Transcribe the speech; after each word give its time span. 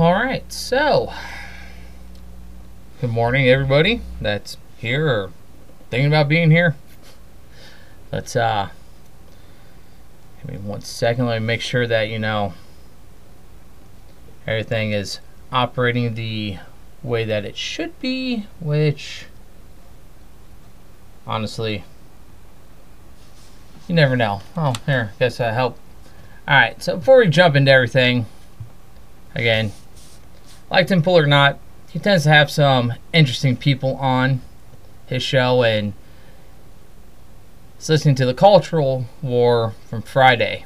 All 0.00 0.14
right, 0.14 0.50
so 0.50 1.12
good 3.02 3.10
morning, 3.10 3.46
everybody 3.50 4.00
that's 4.18 4.56
here 4.78 5.06
or 5.06 5.30
thinking 5.90 6.06
about 6.06 6.26
being 6.26 6.50
here. 6.50 6.74
Let's 8.10 8.34
uh, 8.34 8.70
give 10.40 10.52
me 10.52 10.56
one 10.56 10.80
second. 10.80 11.26
Let 11.26 11.42
me 11.42 11.46
make 11.46 11.60
sure 11.60 11.86
that 11.86 12.08
you 12.08 12.18
know 12.18 12.54
everything 14.46 14.92
is 14.92 15.20
operating 15.52 16.14
the 16.14 16.56
way 17.02 17.26
that 17.26 17.44
it 17.44 17.58
should 17.58 18.00
be, 18.00 18.46
which 18.58 19.26
honestly, 21.26 21.84
you 23.86 23.94
never 23.94 24.16
know. 24.16 24.40
Oh, 24.56 24.72
here, 24.86 25.12
guess 25.18 25.40
I 25.40 25.52
help. 25.52 25.76
All 26.48 26.54
right, 26.54 26.82
so 26.82 26.96
before 26.96 27.18
we 27.18 27.28
jump 27.28 27.54
into 27.54 27.70
everything, 27.70 28.24
again, 29.34 29.72
like 30.70 30.86
Tim 30.86 31.02
Pool 31.02 31.18
or 31.18 31.26
not, 31.26 31.58
he 31.90 31.98
tends 31.98 32.24
to 32.24 32.30
have 32.30 32.50
some 32.50 32.92
interesting 33.12 33.56
people 33.56 33.96
on 33.96 34.40
his 35.06 35.22
show, 35.22 35.62
and 35.62 35.92
it's 37.76 37.88
listening 37.88 38.14
to 38.16 38.26
the 38.26 38.34
cultural 38.34 39.06
war 39.22 39.74
from 39.88 40.02
Friday 40.02 40.64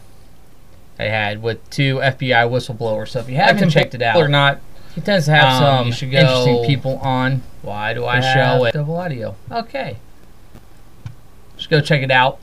I 0.98 1.04
had 1.04 1.42
with 1.42 1.68
two 1.70 1.96
FBI 1.96 2.48
whistleblowers. 2.48 3.08
So 3.08 3.20
if 3.20 3.28
you 3.28 3.36
haven't 3.36 3.70
checked 3.70 3.94
it 3.94 4.02
out 4.02 4.16
or 4.16 4.28
not, 4.28 4.60
he 4.94 5.00
tends 5.00 5.24
to 5.26 5.32
have 5.32 5.62
Um, 5.62 5.92
some 5.92 6.12
interesting 6.12 6.64
people 6.66 6.98
on. 6.98 7.42
Why 7.62 7.94
do 7.94 8.04
I 8.04 8.20
show 8.20 8.64
it? 8.64 8.72
double 8.74 8.96
audio? 8.96 9.34
Okay, 9.50 9.96
just 11.56 11.70
go 11.70 11.80
check 11.80 12.02
it 12.02 12.10
out. 12.10 12.38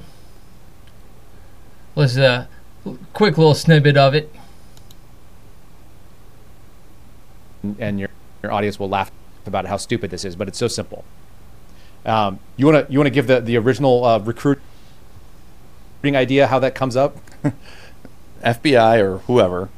Was 1.93 2.17
a 2.17 2.47
quick 3.13 3.37
little 3.37 3.53
snippet 3.53 3.95
of 3.95 4.15
it. 4.15 4.33
And 7.79 7.99
your 7.99 8.09
your 8.43 8.51
audience 8.51 8.79
will 8.79 8.89
laugh 8.89 9.11
about 9.45 9.65
how 9.65 9.77
stupid 9.77 10.11
this 10.11 10.25
is, 10.25 10.35
but 10.35 10.47
it's 10.47 10.57
so 10.57 10.67
simple. 10.67 11.03
Um, 12.05 12.39
you 12.57 12.65
want 12.65 12.87
to 12.87 12.91
you 12.91 12.99
want 12.99 13.07
to 13.07 13.11
give 13.11 13.27
the 13.27 13.39
the 13.39 13.57
original 13.57 14.03
uh, 14.03 14.19
recruiting 14.19 14.61
idea 16.05 16.47
how 16.47 16.59
that 16.59 16.75
comes 16.75 16.95
up? 16.95 17.17
FBI 18.43 18.99
or 18.99 19.19
whoever 19.19 19.69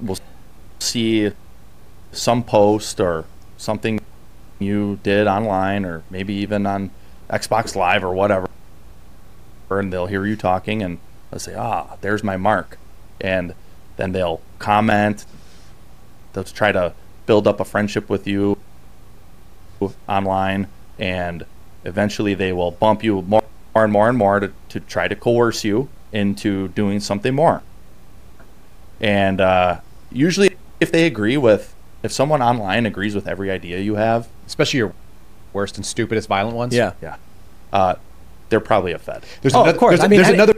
We'll 0.00 0.18
see 0.78 1.32
some 2.12 2.44
post 2.44 3.00
or 3.00 3.24
something 3.56 4.00
you 4.60 5.00
did 5.02 5.26
online 5.26 5.84
or 5.84 6.04
maybe 6.08 6.34
even 6.34 6.66
on 6.66 6.90
Xbox 7.28 7.74
Live 7.74 8.04
or 8.04 8.14
whatever 8.14 8.48
and 9.70 9.92
they'll 9.92 10.06
hear 10.06 10.24
you 10.24 10.36
talking 10.36 10.82
and 10.82 10.98
they'll 11.30 11.40
say 11.40 11.54
ah 11.54 11.96
there's 12.00 12.22
my 12.24 12.36
mark. 12.36 12.78
And 13.20 13.54
then 13.96 14.12
they'll 14.12 14.40
comment. 14.58 15.24
They'll 16.32 16.44
try 16.44 16.72
to 16.72 16.92
build 17.26 17.46
up 17.48 17.58
a 17.60 17.64
friendship 17.64 18.08
with 18.08 18.26
you 18.26 18.56
online 20.08 20.66
and 20.98 21.44
eventually 21.84 22.34
they 22.34 22.52
will 22.52 22.70
bump 22.72 23.04
you 23.04 23.22
more, 23.22 23.42
more 23.74 23.84
and 23.84 23.92
more 23.92 24.08
and 24.08 24.18
more 24.18 24.40
to, 24.40 24.52
to 24.68 24.80
try 24.80 25.06
to 25.08 25.14
coerce 25.14 25.64
you 25.64 25.88
into 26.12 26.68
doing 26.68 26.98
something 27.00 27.34
more. 27.34 27.62
And 29.00 29.40
uh, 29.40 29.80
usually 30.10 30.56
if 30.80 30.90
they 30.90 31.06
agree 31.06 31.36
with 31.36 31.74
if 32.02 32.12
someone 32.12 32.40
online 32.42 32.86
agrees 32.86 33.14
with 33.14 33.26
every 33.28 33.50
idea 33.50 33.78
you 33.78 33.96
have 33.96 34.28
Especially 34.46 34.78
your 34.78 34.92
worst 35.52 35.76
and 35.76 35.84
stupidest 35.84 36.28
violent 36.28 36.56
ones. 36.56 36.74
yeah. 36.74 36.92
Yeah, 37.02 37.16
uh, 37.72 37.94
they're 38.48 38.60
probably 38.60 38.92
a 38.92 38.98
fed. 38.98 39.24
There's 39.42 39.54
Oh, 39.54 39.64
of 39.64 39.76
course. 39.76 39.98
There's, 39.98 40.04
I 40.04 40.08
mean, 40.08 40.16
there's 40.18 40.28
and- 40.28 40.36
another 40.36 40.57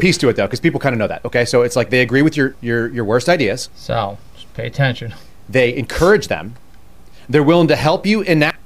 piece 0.00 0.18
to 0.18 0.28
it 0.28 0.36
though, 0.36 0.46
because 0.46 0.60
people 0.60 0.80
kind 0.80 0.92
of 0.92 0.98
know 0.98 1.06
that. 1.06 1.24
Okay, 1.24 1.44
so 1.44 1.62
it's 1.62 1.76
like 1.76 1.90
they 1.90 2.00
agree 2.00 2.22
with 2.22 2.36
your 2.36 2.56
your 2.60 2.88
your 2.88 3.04
worst 3.04 3.28
ideas. 3.28 3.68
So 3.74 4.18
just 4.34 4.52
pay 4.54 4.66
attention. 4.66 5.14
They 5.48 5.76
encourage 5.76 6.28
them. 6.28 6.56
They're 7.28 7.42
willing 7.42 7.68
to 7.68 7.76
help 7.76 8.06
you 8.06 8.22
enact 8.22 8.56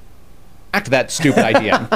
that 0.73 1.11
stupid 1.11 1.43
idea. 1.55 1.87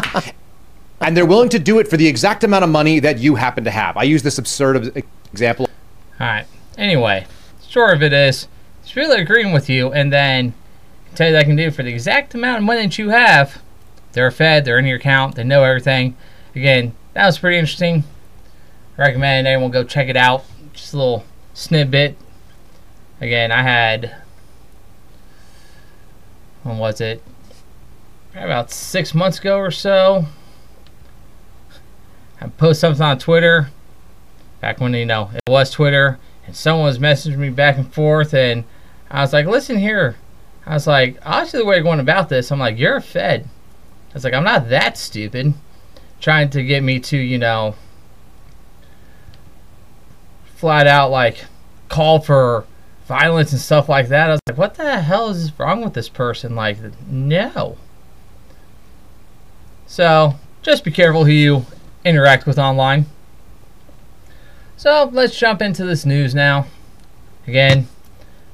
And 1.02 1.16
they're 1.16 1.26
willing 1.26 1.50
to 1.50 1.60
do 1.60 1.80
it 1.80 1.88
for 1.88 1.98
the 1.98 2.08
exact 2.08 2.44
amount 2.44 2.64
of 2.64 2.70
money 2.70 3.00
that 3.00 3.20
you 3.20 3.36
happen 3.36 3.64
to 3.64 3.72
have. 3.72 3.98
I 3.98 4.04
use 4.04 4.22
this 4.22 4.38
absurd 4.38 5.04
example 5.32 5.68
All 6.20 6.28
right. 6.28 6.46
Anyway, 6.78 7.26
short 7.68 7.96
of 7.96 8.04
it 8.04 8.14
is, 8.14 8.48
it's 8.82 8.96
really 8.96 9.22
agreeing 9.22 9.54
with 9.54 9.70
you, 9.70 9.92
and 9.94 10.12
then 10.12 10.54
tell 11.16 11.28
you 11.28 11.34
that 11.34 11.40
I 11.40 11.44
can 11.44 11.56
do 11.56 11.72
for 11.72 11.84
the 11.84 11.92
exact 11.92 12.34
amount 12.34 12.60
of 12.60 12.64
money 12.64 12.82
that 12.82 12.98
you 12.98 13.10
have. 13.10 13.62
They're 14.14 14.32
fed. 14.32 14.66
They're 14.66 14.80
in 14.80 14.86
your 14.86 14.98
account. 14.98 15.36
They 15.36 15.44
know 15.44 15.64
everything. 15.64 16.16
Again, 16.56 16.94
that 17.14 17.26
was 17.26 17.38
pretty 17.38 17.58
interesting. 17.58 18.04
Recommend 19.00 19.48
anyone 19.48 19.72
go 19.72 19.86
check 19.86 20.10
it 20.10 20.18
out. 20.18 20.44
Just 20.74 20.94
a 20.94 20.98
little 20.98 21.24
snippet. 21.54 22.18
Again, 23.22 23.50
I 23.50 23.62
had. 23.62 24.14
When 26.64 26.78
was 26.80 27.00
it? 27.00 27.24
About 28.36 28.72
six 28.72 29.16
months 29.16 29.40
ago 29.40 29.58
or 29.58 29.72
so. 29.72 30.26
I 32.42 32.50
posted 32.50 32.82
something 32.82 33.02
on 33.02 33.20
Twitter 33.20 33.70
back 34.60 34.82
when 34.82 34.94
you 34.94 35.06
know 35.06 35.32
it 35.34 35.50
was 35.50 35.72
Twitter, 35.72 36.20
and 36.46 36.54
someone 36.54 36.88
was 36.88 37.00
messaging 37.00 37.38
me 37.38 37.52
back 37.52 37.78
and 37.78 37.94
forth, 37.94 38.34
and 38.34 38.66
I 39.10 39.22
was 39.22 39.32
like, 39.32 39.46
"Listen 39.46 39.78
here," 39.78 40.18
I 40.66 40.74
was 40.74 40.88
like, 40.88 41.18
"Obviously 41.26 41.60
the 41.60 41.66
way 41.66 41.76
you're 41.76 41.86
going 41.86 42.02
about 42.02 42.28
this, 42.28 42.52
I'm 42.52 42.60
like, 42.60 42.78
you're 42.78 42.98
a 42.98 43.02
Fed." 43.02 43.48
I 44.12 44.14
was 44.14 44.26
like, 44.26 44.34
"I'm 44.34 44.44
not 44.44 44.68
that 44.68 44.98
stupid," 44.98 45.54
trying 46.20 46.50
to 46.50 46.64
get 46.64 46.84
me 46.84 47.00
to 47.00 47.18
you 47.18 47.38
know 47.38 47.76
flat 50.60 50.88
out 50.88 51.10
like 51.10 51.46
call 51.88 52.20
for 52.20 52.66
violence 53.08 53.54
and 53.54 53.62
stuff 53.62 53.88
like 53.88 54.10
that. 54.10 54.30
I 54.30 54.34
was 54.34 54.42
like, 54.46 54.58
"What 54.58 54.76
the 54.76 55.00
hell 55.00 55.30
is 55.30 55.58
wrong 55.58 55.82
with 55.82 55.94
this 55.94 56.10
person?" 56.10 56.54
Like, 56.54 56.78
no. 57.08 57.78
So 59.88 60.36
just 60.62 60.84
be 60.84 60.92
careful 60.92 61.24
who 61.24 61.32
you 61.32 61.66
interact 62.04 62.46
with 62.46 62.60
online. 62.60 63.06
So 64.76 65.10
let's 65.14 65.38
jump 65.38 65.62
into 65.62 65.86
this 65.86 66.06
news 66.06 66.36
now. 66.36 66.68
Again, 67.48 67.88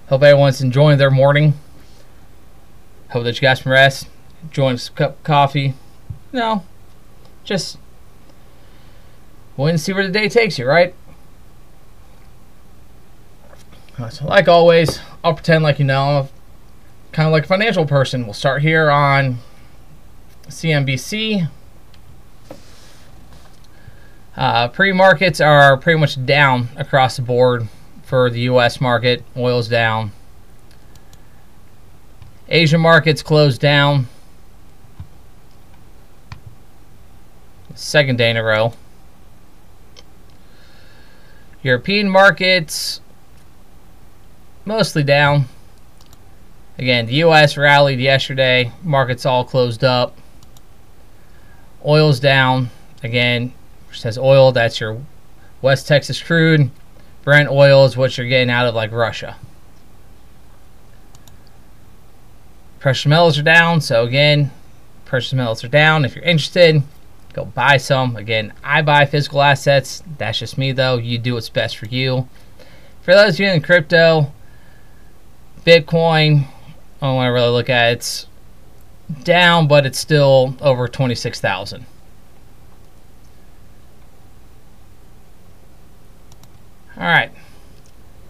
hope 0.07 0.21
everyone's 0.21 0.61
enjoying 0.61 0.99
their 0.99 1.11
morning. 1.11 1.55
Hope 3.09 3.23
that 3.23 3.35
you 3.35 3.41
got 3.41 3.57
some 3.57 3.71
rest. 3.71 4.07
Enjoying 4.43 4.77
some 4.77 4.95
cup 4.95 5.11
of 5.17 5.23
coffee. 5.23 5.73
No, 6.31 6.63
just 7.43 7.79
wait 9.57 9.71
and 9.71 9.81
see 9.81 9.91
where 9.91 10.05
the 10.05 10.13
day 10.13 10.29
takes 10.29 10.59
you, 10.59 10.67
right? 10.67 10.93
So 13.97 14.25
like 14.25 14.49
always, 14.49 14.99
I'll 15.23 15.33
pretend 15.33 15.63
like 15.63 15.79
you 15.79 15.85
know, 15.85 16.27
kind 17.13 17.27
of 17.27 17.31
like 17.31 17.45
a 17.45 17.47
financial 17.47 17.85
person. 17.85 18.25
We'll 18.25 18.33
start 18.33 18.61
here 18.61 18.89
on 18.89 19.37
CNBC. 20.47 21.49
Uh, 24.35 24.67
pre-markets 24.67 25.39
are 25.39 25.77
pretty 25.77 25.97
much 25.97 26.23
down 26.25 26.67
across 26.75 27.15
the 27.15 27.21
board 27.21 27.69
for 28.03 28.29
the 28.29 28.41
U.S. 28.41 28.81
market. 28.81 29.23
Oil's 29.37 29.69
down. 29.69 30.11
Asian 32.49 32.81
markets 32.81 33.23
closed 33.23 33.61
down. 33.61 34.09
Second 37.75 38.17
day 38.17 38.29
in 38.29 38.35
a 38.35 38.43
row. 38.43 38.73
European 41.63 42.09
markets 42.09 42.99
mostly 44.65 45.03
down. 45.03 45.45
Again, 46.77 47.05
the 47.05 47.13
U.S. 47.15 47.55
rallied 47.55 47.99
yesterday. 47.99 48.71
Markets 48.83 49.25
all 49.25 49.45
closed 49.45 49.83
up. 49.83 50.17
Oil's 51.85 52.19
down. 52.19 52.69
Again, 53.03 53.53
says 53.91 54.17
oil, 54.17 54.51
that's 54.51 54.79
your 54.79 55.01
West 55.61 55.87
Texas 55.87 56.21
crude. 56.21 56.69
Brent 57.23 57.49
oil 57.49 57.85
is 57.85 57.95
what 57.97 58.17
you're 58.17 58.27
getting 58.27 58.49
out 58.49 58.67
of 58.67 58.75
like 58.75 58.91
Russia. 58.91 59.37
Precious 62.79 63.07
metals 63.07 63.39
are 63.39 63.43
down, 63.43 63.81
so 63.81 64.03
again, 64.03 64.51
precious 65.05 65.33
metals 65.33 65.63
are 65.63 65.69
down. 65.69 66.05
If 66.05 66.15
you're 66.15 66.23
interested, 66.23 66.83
go 67.33 67.45
buy 67.45 67.77
some. 67.77 68.15
Again, 68.15 68.53
I 68.63 68.83
buy 68.83 69.05
physical 69.05 69.41
assets. 69.41 70.03
That's 70.17 70.39
just 70.39 70.57
me 70.57 70.71
though. 70.71 70.97
You 70.97 71.17
do 71.17 71.33
what's 71.33 71.49
best 71.49 71.77
for 71.77 71.87
you. 71.87 72.27
For 73.01 73.13
those 73.13 73.35
of 73.35 73.39
you 73.39 73.49
in 73.49 73.61
crypto, 73.61 74.31
Bitcoin, 75.65 76.45
I 77.01 77.07
don't 77.07 77.15
want 77.15 77.27
to 77.27 77.31
really 77.31 77.49
look 77.49 77.69
at 77.69 77.91
it. 77.91 77.95
It's 77.97 78.27
down, 79.23 79.67
but 79.67 79.85
it's 79.85 79.99
still 79.99 80.55
over 80.61 80.87
26,000. 80.87 81.85
All 86.97 87.03
right, 87.03 87.31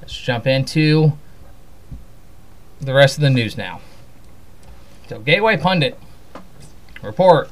let's 0.01 0.17
jump 0.17 0.47
into 0.47 1.13
the 2.81 2.93
rest 2.93 3.17
of 3.17 3.21
the 3.21 3.29
news 3.29 3.57
now. 3.57 3.81
So, 5.07 5.19
Gateway 5.19 5.57
Pundit 5.57 5.99
report 7.03 7.49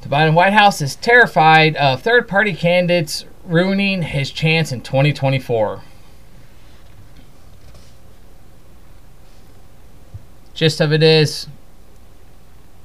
the 0.00 0.08
Biden 0.08 0.34
White 0.34 0.52
House 0.52 0.80
is 0.80 0.96
terrified 0.96 1.76
of 1.76 2.02
third 2.02 2.26
party 2.26 2.54
candidates 2.54 3.24
ruining 3.44 4.02
his 4.02 4.30
chance 4.30 4.72
in 4.72 4.80
2024. 4.80 5.82
Gist 10.62 10.80
of 10.80 10.92
it 10.92 11.02
is 11.02 11.48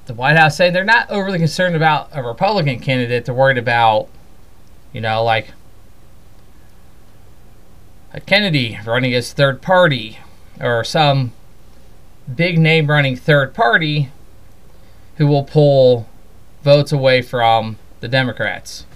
the 0.07 0.15
White 0.15 0.35
House 0.35 0.57
saying 0.57 0.73
they're 0.73 0.83
not 0.83 1.11
overly 1.11 1.37
concerned 1.37 1.75
about 1.75 2.09
a 2.11 2.23
Republican 2.23 2.79
candidate. 2.79 3.25
They're 3.25 3.35
worried 3.35 3.59
about, 3.59 4.07
you 4.91 4.99
know, 4.99 5.23
like 5.23 5.49
a 8.13 8.19
Kennedy 8.19 8.79
running 8.83 9.13
as 9.13 9.31
third 9.31 9.61
party 9.61 10.17
or 10.59 10.83
some 10.83 11.33
big 12.35 12.57
name 12.57 12.87
running 12.87 13.15
third 13.15 13.53
party 13.53 14.09
who 15.17 15.27
will 15.27 15.43
pull 15.43 16.09
votes 16.63 16.91
away 16.91 17.21
from 17.21 17.77
the 17.99 18.07
Democrats. 18.07 18.87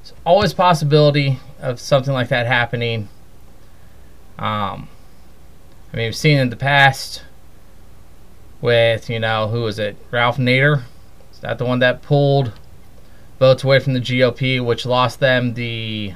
It's 0.00 0.14
always 0.24 0.54
possibility 0.54 1.38
of 1.60 1.78
something 1.78 2.14
like 2.14 2.28
that 2.28 2.46
happening. 2.46 3.10
Um, 4.38 4.88
I 5.92 5.98
mean, 5.98 6.06
we've 6.06 6.16
seen 6.16 6.38
in 6.38 6.48
the 6.48 6.56
past 6.56 7.24
with, 8.60 9.08
you 9.08 9.18
know, 9.18 9.48
who 9.48 9.62
was 9.62 9.78
it? 9.78 9.96
Ralph 10.10 10.36
Nader? 10.36 10.82
Is 11.32 11.40
that 11.40 11.58
the 11.58 11.64
one 11.64 11.78
that 11.78 12.02
pulled 12.02 12.52
votes 13.38 13.64
away 13.64 13.78
from 13.78 13.94
the 13.94 14.00
GOP, 14.00 14.64
which 14.64 14.84
lost 14.84 15.20
them 15.20 15.54
the, 15.54 16.14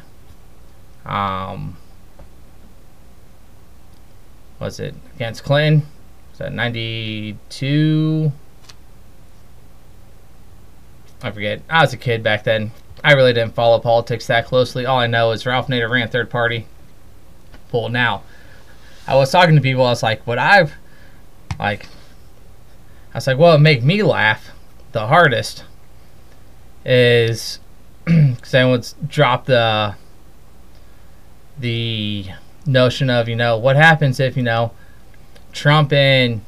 um, 1.06 1.76
was 4.60 4.78
it 4.78 4.94
against 5.14 5.44
Clinton? 5.44 5.86
Was 6.30 6.38
that 6.38 6.52
92? 6.52 8.32
I 11.22 11.30
forget. 11.30 11.62
I 11.70 11.80
was 11.80 11.92
a 11.94 11.96
kid 11.96 12.22
back 12.22 12.44
then. 12.44 12.72
I 13.02 13.12
really 13.12 13.32
didn't 13.32 13.54
follow 13.54 13.78
politics 13.78 14.26
that 14.26 14.46
closely. 14.46 14.84
All 14.84 14.98
I 14.98 15.06
know 15.06 15.30
is 15.30 15.46
Ralph 15.46 15.68
Nader 15.68 15.90
ran 15.90 16.08
third 16.08 16.28
party. 16.28 16.66
Well, 17.72 17.88
now, 17.88 18.22
I 19.06 19.14
was 19.16 19.30
talking 19.30 19.54
to 19.54 19.60
people. 19.60 19.84
I 19.84 19.90
was 19.90 20.02
like, 20.02 20.26
"What 20.26 20.38
I've 20.38 20.74
like." 21.58 21.86
I 23.14 23.18
was 23.18 23.26
like, 23.28 23.38
"Well, 23.38 23.54
it 23.54 23.60
make 23.60 23.82
me 23.82 24.02
laugh 24.02 24.50
the 24.92 25.06
hardest 25.06 25.64
is 26.84 27.60
because 28.04 28.54
I 28.54 28.64
would 28.64 28.86
drop 29.06 29.46
the 29.46 29.94
the 31.58 32.26
notion 32.66 33.08
of 33.08 33.28
you 33.28 33.36
know 33.36 33.56
what 33.56 33.76
happens 33.76 34.18
if 34.18 34.36
you 34.36 34.42
know 34.42 34.72
Trump 35.52 35.92
and 35.92 36.42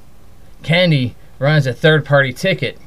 Kennedy 0.64 1.14
runs 1.38 1.66
a 1.66 1.72
third 1.72 2.04
party 2.04 2.32
ticket." 2.32 2.78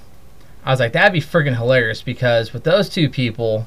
I 0.66 0.72
was 0.72 0.80
like, 0.82 0.92
that'd 0.92 1.14
be 1.14 1.22
freaking 1.22 1.56
hilarious 1.56 2.02
because 2.02 2.52
with 2.54 2.66
those 2.66 2.90
two 2.90 3.10
people 3.10 3.66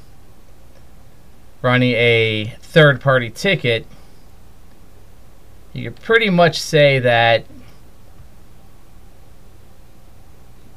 running 1.62 1.94
a 1.94 2.55
third 2.61 3.00
party 3.00 3.31
ticket, 3.31 3.87
you 5.73 5.91
could 5.91 6.00
pretty 6.03 6.29
much 6.29 6.61
say 6.61 6.99
that 6.99 7.47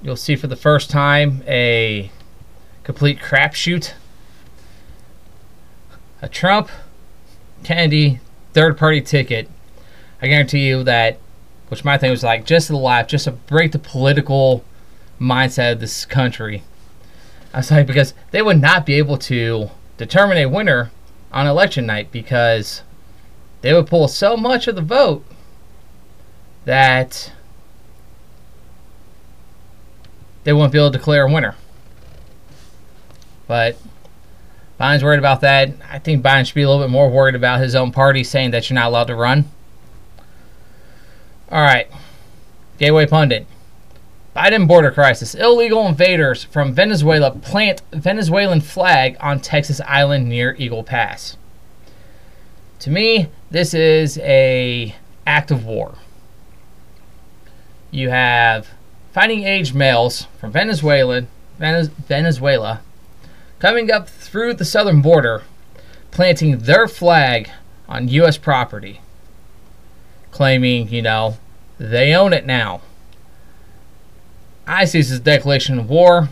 you'll 0.06 0.16
see 0.16 0.36
for 0.36 0.46
the 0.46 0.56
first 0.56 0.92
time 0.92 1.44
a 1.48 2.12
complete 2.84 3.20
crapshoot. 3.20 3.94
A 6.22 6.30
Trump, 6.30 6.70
Kennedy, 7.64 8.20
third 8.54 8.78
party 8.78 9.02
ticket. 9.02 9.50
I 10.22 10.28
guarantee 10.28 10.68
you 10.68 10.84
that, 10.84 11.18
which 11.70 11.84
my 11.84 11.98
thing 11.98 12.12
was 12.12 12.24
like, 12.24 12.46
just 12.46 12.68
to 12.68 12.78
left, 12.78 13.10
just 13.10 13.26
to 13.26 13.32
break 13.32 13.72
the 13.72 13.80
political 13.80 14.64
mindset 15.20 15.74
of 15.74 15.80
this 15.80 16.06
country. 16.06 16.64
I 17.52 17.58
was 17.58 17.72
like, 17.72 17.88
because 17.88 18.14
they 18.30 18.44
would 18.44 18.62
not 18.62 18.86
be 18.86 18.94
able 18.94 19.18
to 19.18 19.72
determine 19.98 20.38
a 20.38 20.46
winner 20.46 20.92
on 21.32 21.48
election 21.48 21.88
night 21.88 22.12
because 22.12 22.84
they 23.62 23.74
would 23.74 23.88
pull 23.88 24.08
so 24.08 24.38
much 24.38 24.68
of 24.68 24.76
the 24.76 24.82
vote 24.82 25.26
that 26.66 27.32
they 30.46 30.54
won't 30.54 30.72
be 30.72 30.78
able 30.78 30.92
to 30.92 30.98
declare 30.98 31.26
a 31.26 31.32
winner. 31.32 31.56
But 33.48 33.78
Biden's 34.80 35.04
worried 35.04 35.20
about 35.20 35.42
that. 35.42 35.74
I 35.92 36.00
think 36.00 36.24
Biden 36.24 36.46
should 36.46 36.56
be 36.56 36.62
a 36.62 36.70
little 36.70 36.84
bit 36.84 36.92
more 36.92 37.10
worried 37.10 37.36
about 37.36 37.60
his 37.60 37.76
own 37.76 37.92
party 37.92 38.24
saying 38.24 38.52
that 38.52 38.70
you're 38.70 38.76
not 38.76 38.88
allowed 38.88 39.08
to 39.08 39.16
run. 39.16 39.46
All 41.52 41.62
right. 41.62 41.88
Gateway 42.78 43.06
Pundit. 43.06 43.48
Biden 44.36 44.68
border 44.68 44.92
crisis. 44.92 45.34
Illegal 45.34 45.88
invaders 45.88 46.44
from 46.44 46.74
Venezuela 46.74 47.32
plant 47.32 47.82
Venezuelan 47.92 48.62
flag 48.62 49.16
on 49.20 49.40
Texas 49.40 49.80
island 49.82 50.28
near 50.28 50.56
Eagle 50.60 50.84
Pass. 50.84 51.38
To 52.80 52.92
me, 52.92 53.30
this 53.50 53.74
is 53.74 54.18
a 54.20 54.94
act 55.26 55.52
of 55.52 55.66
war. 55.66 55.96
You 57.92 58.10
have 58.10 58.70
fighting 59.16 59.46
age 59.46 59.74
males 59.74 60.28
from 60.42 60.52
Venezuela, 60.52 61.26
Venezuela 61.58 62.82
coming 63.60 63.90
up 63.90 64.10
through 64.10 64.54
the 64.54 64.66
southern 64.66 65.02
border, 65.02 65.42
planting 66.12 66.58
their 66.58 66.86
flag 66.86 67.50
on 67.88 68.10
U.S. 68.10 68.38
property, 68.38 69.00
claiming, 70.32 70.90
you 70.90 71.02
know, 71.02 71.38
they 71.78 72.14
own 72.14 72.34
it 72.34 72.46
now. 72.46 72.82
I 74.68 74.84
see 74.84 75.00
this 75.00 75.12
as 75.12 75.20
a 75.20 75.24
declaration 75.24 75.80
of 75.80 75.90
war. 75.90 76.28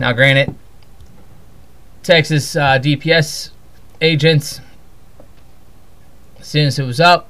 Now, 0.00 0.14
granted, 0.14 0.54
Texas 2.02 2.56
uh, 2.56 2.78
DPS 2.78 3.50
agents, 4.00 4.62
as 6.40 6.46
soon 6.46 6.68
as 6.68 6.78
it 6.78 6.86
was 6.86 6.98
up, 6.98 7.28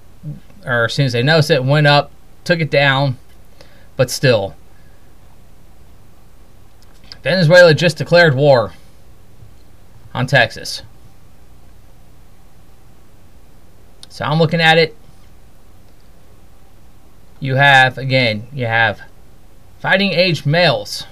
or 0.65 0.85
as 0.85 0.95
soon 0.95 1.07
as 1.07 1.13
they 1.13 1.23
noticed 1.23 1.51
it, 1.51 1.65
went 1.65 1.87
up, 1.87 2.11
took 2.45 2.61
it 2.61 2.71
down, 2.71 3.19
but 3.97 4.11
still. 4.11 4.55
Venezuela 7.23 7.75
just 7.75 7.99
declared 7.99 8.35
war 8.35 8.73
on 10.13 10.27
Texas. 10.27 10.83
So 14.09 14.25
I'm 14.25 14.39
looking 14.39 14.61
at 14.61 14.77
it 14.79 14.97
you 17.43 17.57
have, 17.57 17.99
again, 17.99 18.47
you 18.53 18.67
have 18.67 19.03
fighting 19.81 20.13
age 20.13 20.47
males 20.47 21.09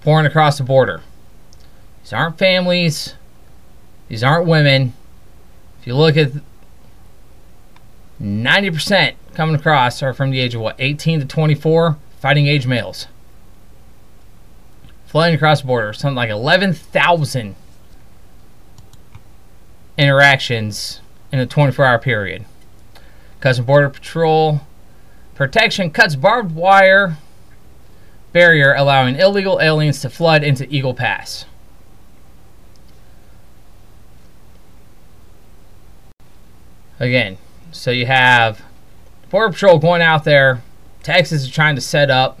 pouring 0.00 0.24
across 0.24 0.56
the 0.56 0.64
border. 0.64 1.02
These 2.02 2.14
aren't 2.14 2.38
families, 2.38 3.14
these 4.08 4.24
aren't 4.24 4.46
women. 4.46 4.94
If 5.78 5.86
you 5.86 5.94
look 5.94 6.16
at 6.16 6.32
90% 8.20 9.14
coming 9.34 9.54
across 9.54 10.02
are 10.02 10.14
from 10.14 10.30
the 10.30 10.40
age 10.40 10.54
of 10.54 10.60
what, 10.60 10.76
18 10.78 11.20
to 11.20 11.26
24, 11.26 11.98
fighting 12.18 12.46
age 12.46 12.66
males. 12.66 13.06
Flooding 15.06 15.34
across 15.34 15.60
the 15.60 15.66
border, 15.66 15.92
something 15.92 16.16
like 16.16 16.30
11,000 16.30 17.54
interactions 19.98 21.00
in 21.32 21.38
a 21.38 21.46
24 21.46 21.84
hour 21.84 21.98
period. 21.98 22.44
Customs 23.40 23.66
Border 23.66 23.90
Patrol 23.90 24.60
Protection 25.34 25.90
cuts 25.90 26.16
barbed 26.16 26.54
wire 26.54 27.18
barrier, 28.32 28.72
allowing 28.74 29.16
illegal 29.16 29.60
aliens 29.60 30.00
to 30.00 30.08
flood 30.08 30.42
into 30.42 30.66
Eagle 30.74 30.94
Pass. 30.94 31.44
Again, 36.98 37.36
so 37.76 37.90
you 37.90 38.06
have 38.06 38.62
Border 39.30 39.52
Patrol 39.52 39.78
going 39.78 40.02
out 40.02 40.24
there. 40.24 40.62
Texas 41.02 41.42
is 41.42 41.50
trying 41.50 41.74
to 41.74 41.80
set 41.80 42.10
up 42.10 42.40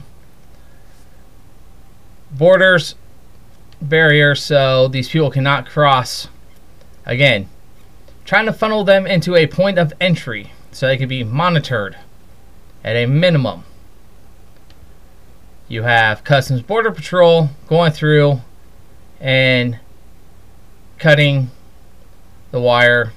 borders 2.30 2.94
barriers, 3.80 4.42
so 4.42 4.88
these 4.88 5.08
people 5.08 5.30
cannot 5.30 5.66
cross. 5.66 6.28
Again, 7.04 7.48
trying 8.24 8.46
to 8.46 8.52
funnel 8.52 8.84
them 8.84 9.06
into 9.06 9.36
a 9.36 9.46
point 9.46 9.78
of 9.78 9.92
entry 10.00 10.52
so 10.72 10.86
they 10.86 10.96
can 10.96 11.08
be 11.08 11.22
monitored 11.22 11.96
at 12.82 12.96
a 12.96 13.06
minimum. 13.06 13.64
You 15.68 15.82
have 15.82 16.24
Customs 16.24 16.62
Border 16.62 16.92
Patrol 16.92 17.50
going 17.66 17.92
through 17.92 18.40
and 19.20 19.78
cutting 20.98 21.50
the 22.50 22.60
wire, 22.60 23.12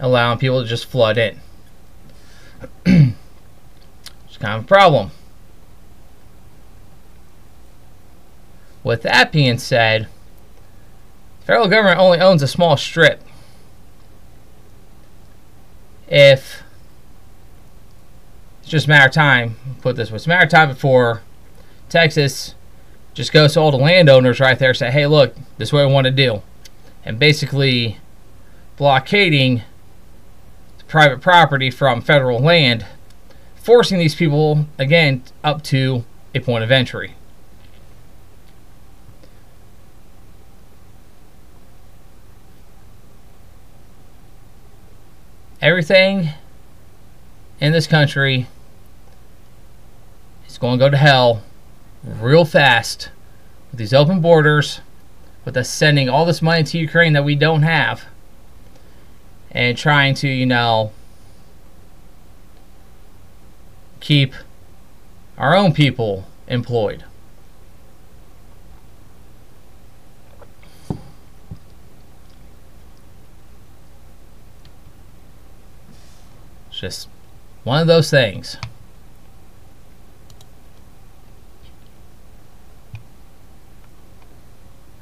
allowing 0.00 0.38
people 0.38 0.62
to 0.62 0.68
just 0.68 0.86
flood 0.86 1.18
in. 1.18 1.38
it's 2.86 4.36
kind 4.38 4.58
of 4.58 4.64
a 4.64 4.66
problem. 4.66 5.12
With 8.82 9.02
that 9.02 9.30
being 9.30 9.58
said, 9.58 10.08
the 11.40 11.46
federal 11.46 11.68
government 11.68 12.00
only 12.00 12.18
owns 12.18 12.42
a 12.42 12.48
small 12.48 12.76
strip. 12.76 13.22
If 16.08 16.62
it's 18.62 18.70
just 18.70 18.86
a 18.86 18.88
matter 18.88 19.06
of 19.06 19.12
time. 19.12 19.56
Put 19.82 19.96
this 19.96 20.10
way, 20.10 20.16
it's 20.16 20.26
a 20.26 20.28
matter 20.28 20.44
of 20.44 20.50
time 20.50 20.68
before 20.68 21.22
Texas 21.88 22.54
just 23.14 23.32
goes 23.32 23.54
to 23.54 23.60
all 23.60 23.70
the 23.70 23.76
landowners 23.76 24.40
right 24.40 24.58
there, 24.58 24.70
and 24.70 24.78
say, 24.78 24.90
"Hey, 24.90 25.06
look, 25.06 25.34
this 25.58 25.68
is 25.68 25.72
what 25.72 25.86
we 25.86 25.92
want 25.92 26.06
to 26.06 26.10
do," 26.10 26.42
and 27.04 27.18
basically 27.18 27.98
blockading 28.76 29.62
private 30.90 31.20
property 31.20 31.70
from 31.70 32.02
federal 32.02 32.40
land, 32.40 32.84
forcing 33.54 33.98
these 33.98 34.16
people 34.16 34.66
again 34.76 35.22
up 35.44 35.62
to 35.62 36.04
a 36.34 36.40
point 36.40 36.64
of 36.64 36.70
entry. 36.70 37.14
Everything 45.62 46.30
in 47.60 47.72
this 47.72 47.86
country 47.86 48.48
is 50.48 50.58
going 50.58 50.78
to 50.78 50.84
go 50.86 50.90
to 50.90 50.96
hell 50.96 51.42
real 52.02 52.44
fast 52.44 53.10
with 53.70 53.78
these 53.78 53.94
open 53.94 54.20
borders, 54.20 54.80
with 55.44 55.56
us 55.56 55.70
sending 55.70 56.08
all 56.08 56.24
this 56.24 56.42
money 56.42 56.64
to 56.64 56.78
Ukraine 56.78 57.12
that 57.12 57.24
we 57.24 57.36
don't 57.36 57.62
have, 57.62 58.06
and 59.52 59.76
trying 59.76 60.14
to, 60.14 60.28
you 60.28 60.46
know, 60.46 60.92
keep 64.00 64.34
our 65.36 65.54
own 65.54 65.72
people 65.72 66.26
employed. 66.46 67.04
It's 76.68 76.80
just 76.80 77.08
one 77.64 77.80
of 77.80 77.86
those 77.86 78.10
things. 78.10 78.56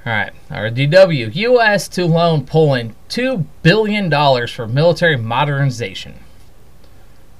All 0.07 0.12
right, 0.12 0.33
our 0.50 0.71
DW. 0.71 1.35
U.S. 1.35 1.88
to 1.88 2.07
loan 2.07 2.47
Poland 2.47 2.95
$2 3.11 3.45
billion 3.62 4.11
for 4.47 4.67
military 4.67 5.17
modernization. 5.17 6.14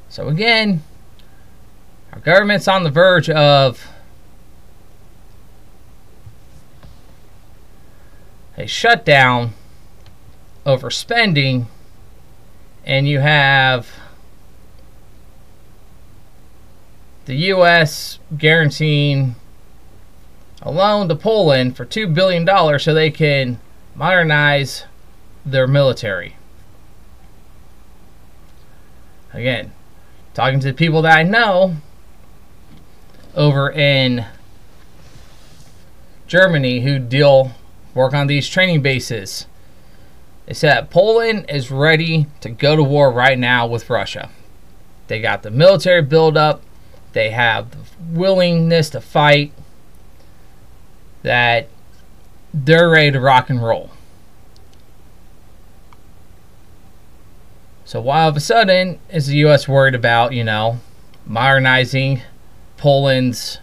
So, 0.09 0.29
again, 0.29 0.83
our 2.13 2.21
government's 2.21 2.69
on 2.69 2.83
the 2.83 2.91
verge 2.91 3.31
of 3.31 3.89
a 8.57 8.67
shutdown 8.67 9.55
over 10.67 10.91
spending, 10.91 11.69
and 12.85 13.09
you 13.09 13.21
have 13.21 13.89
the 17.27 17.37
U.S. 17.37 18.19
guaranteeing 18.37 19.37
a 20.63 20.71
loan 20.71 21.09
to 21.09 21.15
Poland 21.15 21.77
for 21.77 21.87
$2 21.87 22.13
billion 22.13 22.47
so 22.79 22.93
they 22.93 23.11
can 23.11 23.61
modernize 23.95 24.85
their 25.45 25.67
military. 25.67 26.37
Again, 29.33 29.73
talking 30.35 30.61
to 30.61 30.67
the 30.69 30.73
people 30.73 31.03
that 31.03 31.19
I 31.19 31.23
know 31.23 31.77
over 33.35 33.71
in 33.71 34.27
Germany 36.27 36.81
who 36.81 36.99
deal 36.99 37.53
work 37.95 38.15
on 38.15 38.27
these 38.27 38.49
training 38.49 38.83
bases. 38.83 39.47
They 40.47 40.55
said 40.55 40.91
Poland 40.91 41.47
is 41.49 41.71
ready 41.71 42.27
to 42.41 42.49
go 42.49 42.75
to 42.75 42.83
war 42.83 43.13
right 43.13 43.39
now 43.39 43.67
with 43.67 43.91
Russia. 43.91 44.31
They 45.07 45.21
got 45.21 45.43
the 45.43 45.51
military 45.51 46.03
buildup, 46.03 46.63
they 47.13 47.31
have 47.31 47.71
the 47.71 47.79
willingness 48.19 48.91
to 48.91 49.01
fight 49.01 49.53
that 51.23 51.69
they're 52.53 52.89
ready 52.89 53.11
to 53.13 53.21
rock 53.21 53.51
and 53.51 53.63
roll. 53.63 53.91
So 57.85 58.01
why 58.01 58.23
all 58.23 58.29
of 58.29 58.37
a 58.37 58.41
sudden 58.41 58.99
is 59.11 59.29
the 59.29 59.37
U.S. 59.39 59.67
worried 59.67 59.95
about, 59.95 60.33
you 60.33 60.45
know, 60.45 60.81
modernizing 61.25 62.21
Poland's 62.77 63.61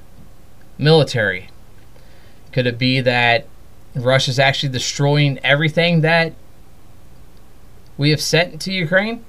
military? 0.78 1.50
Could 2.52 2.66
it 2.66 2.80
be 2.80 3.02
that 3.02 3.48
Russia's 3.94 4.40
actually 4.40 4.70
destroying 4.70 5.40
everything 5.44 6.02
that 6.02 6.34
we 7.98 8.10
have 8.10 8.22
sent 8.22 8.60
to 8.62 8.74
Ukraine? 8.74 9.24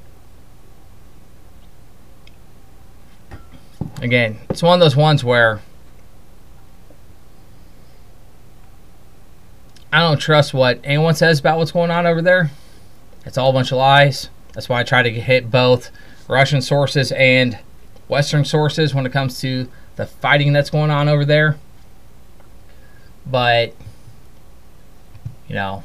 Again, 4.00 4.38
it's 4.48 4.62
one 4.62 4.74
of 4.74 4.80
those 4.80 4.96
ones 4.96 5.22
where 5.22 5.60
I 9.96 10.00
don't 10.00 10.18
trust 10.18 10.52
what 10.52 10.78
anyone 10.84 11.14
says 11.14 11.40
about 11.40 11.56
what's 11.56 11.72
going 11.72 11.90
on 11.90 12.06
over 12.06 12.20
there. 12.20 12.50
It's 13.24 13.38
all 13.38 13.48
a 13.48 13.52
bunch 13.54 13.72
of 13.72 13.78
lies. 13.78 14.28
That's 14.52 14.68
why 14.68 14.80
I 14.80 14.82
try 14.82 15.02
to 15.02 15.10
hit 15.10 15.50
both 15.50 15.90
Russian 16.28 16.60
sources 16.60 17.12
and 17.12 17.58
Western 18.06 18.44
sources 18.44 18.94
when 18.94 19.06
it 19.06 19.12
comes 19.12 19.40
to 19.40 19.70
the 19.96 20.04
fighting 20.04 20.52
that's 20.52 20.68
going 20.68 20.90
on 20.90 21.08
over 21.08 21.24
there. 21.24 21.56
But, 23.24 23.74
you 25.48 25.54
know, 25.54 25.82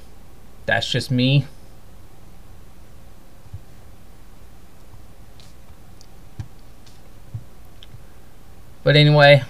that's 0.66 0.92
just 0.92 1.10
me. 1.10 1.46
But 8.84 8.98
anyway, 8.98 9.44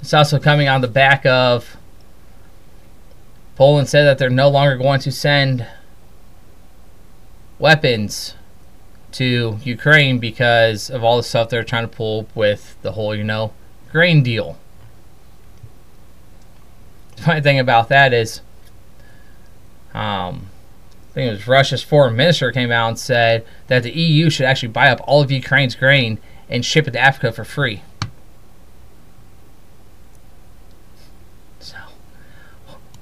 it's 0.00 0.14
also 0.14 0.38
coming 0.38 0.68
on 0.68 0.82
the 0.82 0.88
back 0.88 1.26
of 1.26 1.75
Poland 3.56 3.88
said 3.88 4.04
that 4.04 4.18
they're 4.18 4.30
no 4.30 4.48
longer 4.48 4.76
going 4.76 5.00
to 5.00 5.10
send 5.10 5.66
weapons 7.58 8.34
to 9.12 9.58
Ukraine 9.64 10.18
because 10.18 10.90
of 10.90 11.02
all 11.02 11.16
the 11.16 11.22
stuff 11.22 11.48
they're 11.48 11.64
trying 11.64 11.88
to 11.88 11.96
pull 11.96 12.28
with 12.34 12.76
the 12.82 12.92
whole, 12.92 13.14
you 13.14 13.24
know, 13.24 13.54
grain 13.90 14.22
deal. 14.22 14.58
The 17.16 17.22
funny 17.22 17.40
thing 17.40 17.58
about 17.58 17.88
that 17.88 18.12
is, 18.12 18.42
um, 19.94 20.48
I 21.10 21.14
think 21.14 21.28
it 21.28 21.32
was 21.32 21.48
Russia's 21.48 21.82
foreign 21.82 22.14
minister 22.14 22.52
came 22.52 22.70
out 22.70 22.88
and 22.88 22.98
said 22.98 23.46
that 23.68 23.82
the 23.84 23.90
EU 23.90 24.28
should 24.28 24.44
actually 24.44 24.68
buy 24.68 24.90
up 24.90 25.00
all 25.04 25.22
of 25.22 25.30
Ukraine's 25.30 25.74
grain 25.74 26.18
and 26.50 26.62
ship 26.62 26.86
it 26.86 26.90
to 26.90 27.00
Africa 27.00 27.32
for 27.32 27.44
free. 27.44 27.82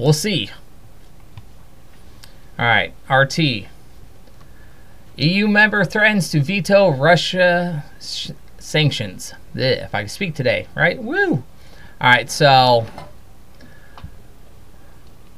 We'll 0.04 0.12
see. 0.12 0.50
All 2.58 2.66
right, 2.66 2.92
RT. 3.08 3.68
EU 5.16 5.48
member 5.48 5.82
threatens 5.82 6.28
to 6.32 6.42
veto 6.42 6.90
Russia 6.90 7.86
sanctions. 8.58 9.32
If 9.54 9.94
I 9.94 10.02
can 10.02 10.10
speak 10.10 10.34
today, 10.34 10.66
right? 10.74 11.02
Woo! 11.02 11.36
All 11.36 11.42
right, 12.02 12.30
so 12.30 12.86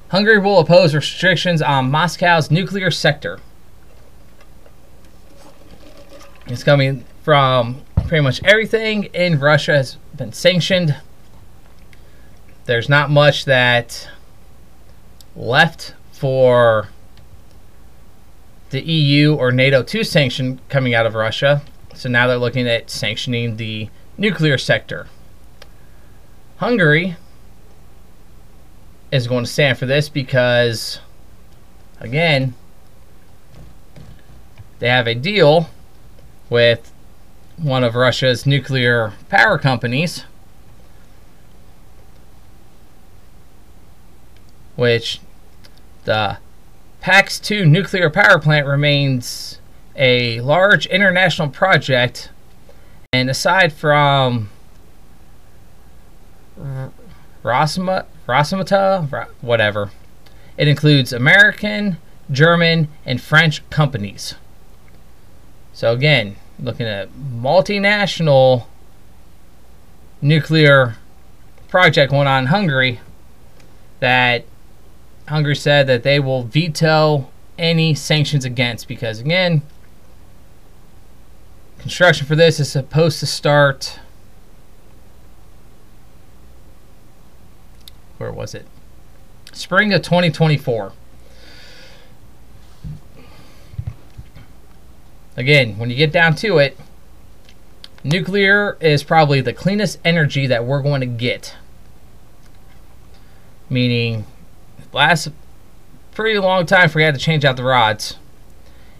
Hungary 0.08 0.40
will 0.40 0.58
oppose 0.58 0.96
restrictions 0.96 1.62
on 1.62 1.88
Moscow's 1.88 2.50
nuclear 2.50 2.90
sector. 2.90 3.38
It's 6.48 6.64
coming 6.64 7.04
from 7.22 7.82
pretty 8.08 8.22
much 8.22 8.42
everything 8.42 9.04
in 9.14 9.38
Russia 9.38 9.76
has 9.76 9.96
been 10.16 10.32
sanctioned. 10.32 10.96
There's 12.64 12.88
not 12.88 13.10
much 13.10 13.44
that 13.44 14.08
left 15.36 15.94
for 16.10 16.88
the 18.70 18.80
EU 18.82 19.34
or 19.34 19.52
NATO 19.52 19.82
to 19.82 20.02
sanction 20.02 20.60
coming 20.68 20.94
out 20.94 21.06
of 21.06 21.14
Russia. 21.14 21.62
So 21.94 22.08
now 22.08 22.26
they're 22.26 22.36
looking 22.36 22.66
at 22.66 22.90
sanctioning 22.90 23.56
the 23.56 23.88
nuclear 24.18 24.58
sector. 24.58 25.06
Hungary 26.56 27.16
is 29.12 29.28
going 29.28 29.44
to 29.44 29.50
stand 29.50 29.78
for 29.78 29.86
this 29.86 30.08
because, 30.08 31.00
again, 32.00 32.54
they 34.78 34.88
have 34.88 35.06
a 35.06 35.14
deal 35.14 35.70
with 36.50 36.92
one 37.56 37.84
of 37.84 37.94
Russia's 37.94 38.46
nuclear 38.46 39.14
power 39.28 39.58
companies, 39.58 40.24
which 44.76 45.20
the 46.06 46.38
Paks 47.02 47.38
2 47.38 47.66
nuclear 47.66 48.08
power 48.08 48.38
plant 48.38 48.66
remains 48.66 49.60
a 49.94 50.40
large 50.40 50.86
international 50.86 51.48
project, 51.48 52.30
and 53.12 53.28
aside 53.28 53.72
from 53.72 54.48
Rosma, 57.44 58.06
Rosamata, 58.26 59.28
whatever, 59.40 59.90
it 60.56 60.68
includes 60.68 61.12
American, 61.12 61.98
German, 62.30 62.88
and 63.04 63.20
French 63.20 63.68
companies. 63.70 64.34
So 65.72 65.92
again, 65.92 66.36
looking 66.58 66.86
at 66.86 67.10
multinational 67.12 68.66
nuclear 70.22 70.96
project 71.68 72.10
going 72.10 72.26
on 72.26 72.44
in 72.44 72.46
Hungary 72.46 73.00
that 74.00 74.44
Hungary 75.28 75.56
said 75.56 75.86
that 75.88 76.02
they 76.02 76.20
will 76.20 76.44
veto 76.44 77.28
any 77.58 77.94
sanctions 77.94 78.44
against 78.44 78.86
because 78.86 79.18
again 79.18 79.62
construction 81.78 82.26
for 82.26 82.36
this 82.36 82.60
is 82.60 82.70
supposed 82.70 83.18
to 83.20 83.26
start 83.26 83.98
where 88.18 88.32
was 88.32 88.54
it? 88.54 88.66
Spring 89.52 89.92
of 89.92 90.02
2024 90.02 90.92
again 95.36 95.78
when 95.78 95.90
you 95.90 95.96
get 95.96 96.12
down 96.12 96.34
to 96.34 96.58
it 96.58 96.78
nuclear 98.04 98.76
is 98.80 99.02
probably 99.02 99.40
the 99.40 99.52
cleanest 99.52 99.98
energy 100.04 100.46
that 100.46 100.64
we're 100.64 100.82
going 100.82 101.00
to 101.00 101.06
get. 101.06 101.56
Meaning 103.68 104.24
lasts 104.96 105.28
pretty 106.10 106.38
long 106.38 106.64
time 106.64 106.88
for 106.88 106.98
you 106.98 107.12
to 107.12 107.18
change 107.18 107.44
out 107.44 107.56
the 107.56 107.62
rods. 107.62 108.16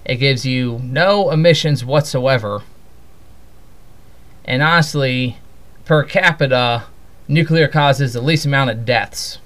It 0.04 0.16
gives 0.16 0.44
you 0.44 0.78
no 0.84 1.30
emissions 1.30 1.84
whatsoever. 1.84 2.62
And 4.44 4.62
honestly, 4.62 5.38
per 5.86 6.04
capita, 6.04 6.84
nuclear 7.26 7.66
causes 7.66 8.12
the 8.12 8.20
least 8.20 8.44
amount 8.44 8.70
of 8.70 8.84
deaths. 8.84 9.38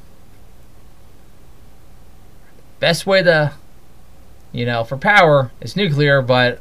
Best 2.81 3.07
way 3.07 3.23
to, 3.23 3.53
you 4.53 4.67
know, 4.67 4.83
for 4.83 4.97
power 4.97 5.53
is 5.61 5.77
nuclear, 5.77 6.21
but 6.21 6.61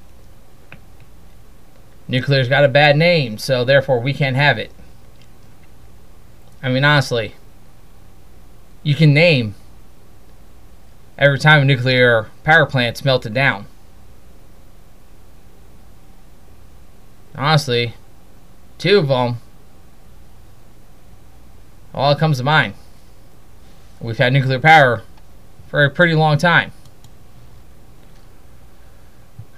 nuclear's 2.08 2.48
got 2.48 2.64
a 2.64 2.70
bad 2.70 2.96
name, 2.96 3.40
so 3.40 3.66
therefore 3.66 4.00
we 4.00 4.14
can't 4.14 4.36
have 4.36 4.60
it. 4.60 4.72
I 6.62 6.70
mean, 6.70 6.84
honestly, 6.84 7.36
you 8.84 8.94
can 8.94 9.14
name 9.14 9.56
every 11.20 11.38
time 11.38 11.62
a 11.62 11.66
nuclear 11.66 12.30
power 12.44 12.66
plant's 12.66 13.04
melted 13.04 13.34
down. 13.34 13.68
Honestly, 17.36 17.94
two 18.78 18.98
of 18.98 19.10
them, 19.10 19.38
all 21.94 22.10
that 22.10 22.20
comes 22.20 22.38
to 22.38 22.44
mind. 22.44 22.74
We've 24.00 24.18
had 24.18 24.32
nuclear 24.32 24.60
power 24.60 25.04
for 25.68 25.84
a 25.84 25.90
pretty 25.90 26.16
long 26.16 26.38
time. 26.38 26.72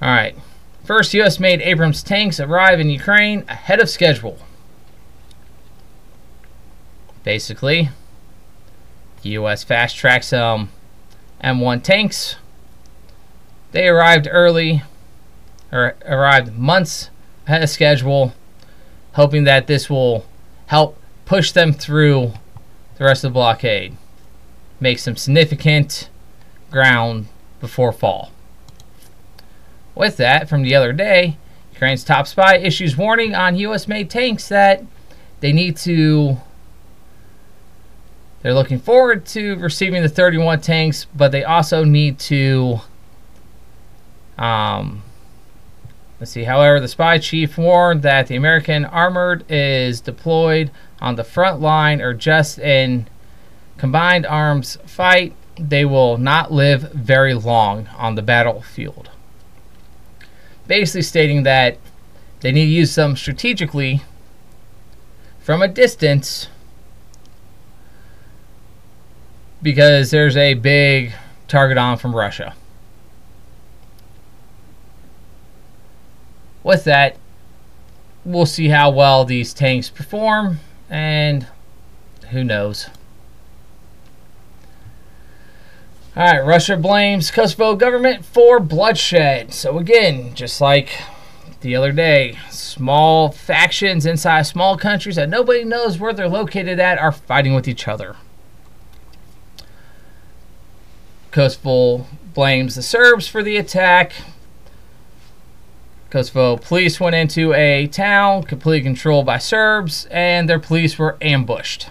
Alright. 0.01 0.35
First 0.83 1.13
U.S. 1.13 1.39
made 1.39 1.61
Abrams 1.61 2.01
tanks 2.01 2.39
arrive 2.39 2.79
in 2.79 2.89
Ukraine 2.89 3.45
ahead 3.47 3.79
of 3.79 3.87
schedule. 3.87 4.39
Basically, 7.23 7.89
the 9.21 9.29
U.S. 9.29 9.63
fast 9.63 9.95
tracks 9.95 10.27
some 10.27 10.61
um, 10.61 10.69
M1 11.43 11.83
tanks. 11.83 12.35
They 13.71 13.87
arrived 13.87 14.27
early, 14.29 14.83
or 15.71 15.95
arrived 16.05 16.53
months 16.57 17.09
ahead 17.47 17.63
of 17.63 17.69
schedule, 17.69 18.33
hoping 19.13 19.43
that 19.45 19.67
this 19.67 19.89
will 19.89 20.25
help 20.67 20.97
push 21.25 21.51
them 21.51 21.73
through 21.73 22.33
the 22.97 23.05
rest 23.05 23.23
of 23.23 23.31
the 23.31 23.33
blockade, 23.33 23.97
make 24.79 24.99
some 24.99 25.15
significant 25.15 26.09
ground 26.69 27.27
before 27.59 27.91
fall. 27.91 28.31
With 29.95 30.17
that, 30.17 30.47
from 30.47 30.63
the 30.63 30.75
other 30.75 30.93
day, 30.93 31.37
Ukraine's 31.71 32.03
top 32.03 32.27
spy 32.27 32.57
issues 32.57 32.95
warning 32.95 33.33
on 33.33 33.55
U.S. 33.55 33.87
made 33.87 34.09
tanks 34.09 34.47
that 34.49 34.83
they 35.39 35.51
need 35.51 35.77
to 35.77 36.37
they're 38.41 38.53
looking 38.53 38.79
forward 38.79 39.25
to 39.27 39.55
receiving 39.57 40.01
the 40.01 40.09
31 40.09 40.61
tanks, 40.61 41.05
but 41.15 41.31
they 41.31 41.43
also 41.43 41.83
need 41.83 42.17
to. 42.19 42.81
Um, 44.37 45.03
let's 46.19 46.31
see. 46.31 46.45
However, 46.45 46.79
the 46.79 46.87
spy 46.87 47.19
chief 47.19 47.57
warned 47.57 48.01
that 48.01 48.27
the 48.27 48.35
American 48.35 48.85
armored 48.85 49.45
is 49.49 50.01
deployed 50.01 50.71
on 50.99 51.15
the 51.15 51.23
front 51.23 51.61
line 51.61 52.01
or 52.01 52.13
just 52.13 52.57
in 52.57 53.07
combined 53.77 54.25
arms 54.25 54.77
fight. 54.85 55.35
They 55.59 55.85
will 55.85 56.17
not 56.17 56.51
live 56.51 56.91
very 56.93 57.35
long 57.35 57.87
on 57.97 58.15
the 58.15 58.23
battlefield. 58.23 59.11
Basically, 60.65 61.03
stating 61.03 61.43
that 61.43 61.77
they 62.39 62.51
need 62.51 62.65
to 62.65 62.71
use 62.71 62.95
them 62.95 63.15
strategically 63.15 64.01
from 65.39 65.61
a 65.61 65.67
distance 65.67 66.47
because 69.61 70.11
there's 70.11 70.37
a 70.37 70.53
big 70.55 71.13
target 71.47 71.77
on 71.77 71.97
from 71.97 72.15
Russia. 72.15 72.55
With 76.63 76.83
that, 76.83 77.17
we'll 78.23 78.45
see 78.45 78.69
how 78.69 78.91
well 78.91 79.25
these 79.25 79.53
tanks 79.53 79.89
perform, 79.89 80.59
and 80.89 81.47
who 82.29 82.43
knows. 82.43 82.87
Alright, 86.15 86.45
Russia 86.45 86.75
blames 86.75 87.31
Kosovo 87.31 87.75
government 87.75 88.25
for 88.25 88.59
bloodshed. 88.59 89.53
So 89.53 89.77
again, 89.77 90.35
just 90.35 90.59
like 90.59 91.01
the 91.61 91.75
other 91.75 91.93
day, 91.93 92.37
small 92.49 93.31
factions 93.31 94.05
inside 94.05 94.43
small 94.43 94.77
countries 94.77 95.15
that 95.15 95.29
nobody 95.29 95.63
knows 95.63 95.99
where 95.99 96.11
they're 96.11 96.27
located 96.27 96.79
at 96.79 96.97
are 96.99 97.13
fighting 97.13 97.55
with 97.55 97.67
each 97.67 97.87
other. 97.87 98.17
Kosovo 101.31 102.05
blames 102.33 102.75
the 102.75 102.83
Serbs 102.83 103.27
for 103.27 103.41
the 103.41 103.57
attack. 103.57 104.13
Kosovo 106.09 106.57
police 106.57 106.99
went 106.99 107.15
into 107.15 107.53
a 107.53 107.87
town 107.87 108.43
completely 108.43 108.83
controlled 108.83 109.25
by 109.25 109.37
Serbs, 109.37 110.07
and 110.11 110.49
their 110.49 110.59
police 110.59 110.99
were 110.99 111.17
ambushed. 111.21 111.89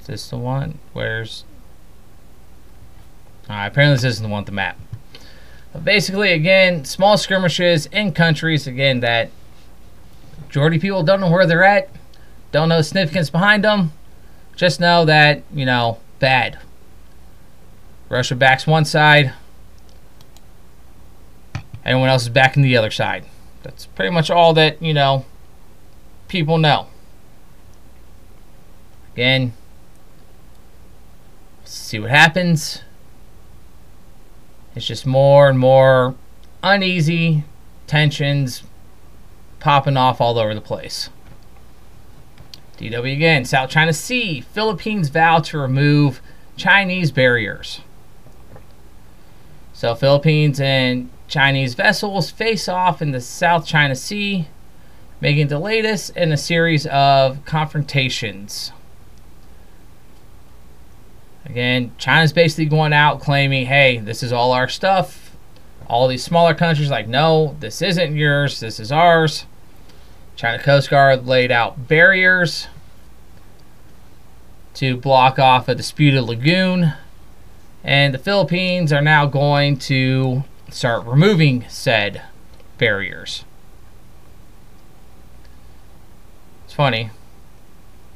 Is 0.00 0.06
this 0.06 0.30
the 0.30 0.38
one? 0.38 0.78
Where's. 0.94 1.44
Alright, 3.50 3.70
apparently 3.70 3.96
this 3.96 4.04
isn't 4.04 4.22
the 4.22 4.30
one 4.30 4.42
with 4.42 4.46
the 4.46 4.52
map. 4.52 4.78
But 5.74 5.84
basically, 5.84 6.32
again, 6.32 6.86
small 6.86 7.18
skirmishes 7.18 7.84
in 7.86 8.12
countries, 8.12 8.66
again, 8.66 9.00
that 9.00 9.30
majority 10.40 10.78
people 10.78 11.02
don't 11.02 11.20
know 11.20 11.30
where 11.30 11.46
they're 11.46 11.62
at, 11.62 11.90
don't 12.50 12.70
know 12.70 12.78
the 12.78 12.84
significance 12.84 13.28
behind 13.28 13.62
them. 13.62 13.92
Just 14.56 14.80
know 14.80 15.04
that, 15.04 15.42
you 15.54 15.66
know, 15.66 15.98
bad. 16.18 16.58
Russia 18.08 18.34
backs 18.34 18.66
one 18.66 18.84
side. 18.84 19.32
Everyone 21.84 22.08
else 22.08 22.22
is 22.22 22.30
backing 22.30 22.62
the 22.62 22.76
other 22.76 22.90
side. 22.90 23.26
That's 23.62 23.86
pretty 23.86 24.10
much 24.10 24.30
all 24.30 24.54
that, 24.54 24.80
you 24.82 24.94
know, 24.94 25.24
people 26.26 26.58
know. 26.58 26.88
Again, 29.12 29.52
see 31.64 31.98
what 31.98 32.10
happens. 32.10 32.82
It's 34.74 34.86
just 34.86 35.06
more 35.06 35.48
and 35.48 35.58
more 35.58 36.14
uneasy 36.62 37.44
tensions 37.86 38.62
popping 39.60 39.96
off 39.96 40.20
all 40.20 40.38
over 40.38 40.54
the 40.54 40.60
place. 40.60 41.08
DW 42.78 43.12
again, 43.12 43.44
South 43.44 43.70
China 43.70 43.92
Sea. 43.92 44.40
Philippines 44.40 45.08
vow 45.08 45.38
to 45.40 45.58
remove 45.58 46.20
Chinese 46.56 47.10
barriers. 47.10 47.80
So 49.72 49.94
Philippines 49.94 50.60
and 50.60 51.10
Chinese 51.28 51.74
vessels 51.74 52.30
face 52.30 52.68
off 52.68 53.02
in 53.02 53.12
the 53.12 53.20
South 53.20 53.66
China 53.66 53.94
Sea, 53.94 54.48
making 55.20 55.48
the 55.48 55.58
latest 55.58 56.16
in 56.16 56.32
a 56.32 56.36
series 56.36 56.86
of 56.86 57.44
confrontations. 57.44 58.72
Again, 61.44 61.92
China's 61.96 62.32
basically 62.32 62.66
going 62.66 62.92
out 62.92 63.20
claiming, 63.20 63.66
hey, 63.66 63.98
this 63.98 64.22
is 64.22 64.32
all 64.32 64.52
our 64.52 64.68
stuff. 64.68 65.36
All 65.88 66.08
these 66.08 66.24
smaller 66.24 66.54
countries 66.54 66.90
like, 66.90 67.06
no, 67.06 67.56
this 67.60 67.80
isn't 67.80 68.16
yours, 68.16 68.60
this 68.60 68.80
is 68.80 68.90
ours. 68.90 69.46
China 70.36 70.62
Coast 70.62 70.90
Guard 70.90 71.26
laid 71.26 71.50
out 71.50 71.88
barriers 71.88 72.68
to 74.74 74.96
block 74.96 75.38
off 75.38 75.66
a 75.68 75.74
disputed 75.74 76.22
lagoon. 76.24 76.92
And 77.82 78.12
the 78.12 78.18
Philippines 78.18 78.92
are 78.92 79.00
now 79.00 79.24
going 79.26 79.78
to 79.78 80.44
start 80.70 81.06
removing 81.06 81.64
said 81.68 82.20
barriers. 82.76 83.44
It's 86.64 86.74
funny. 86.74 87.10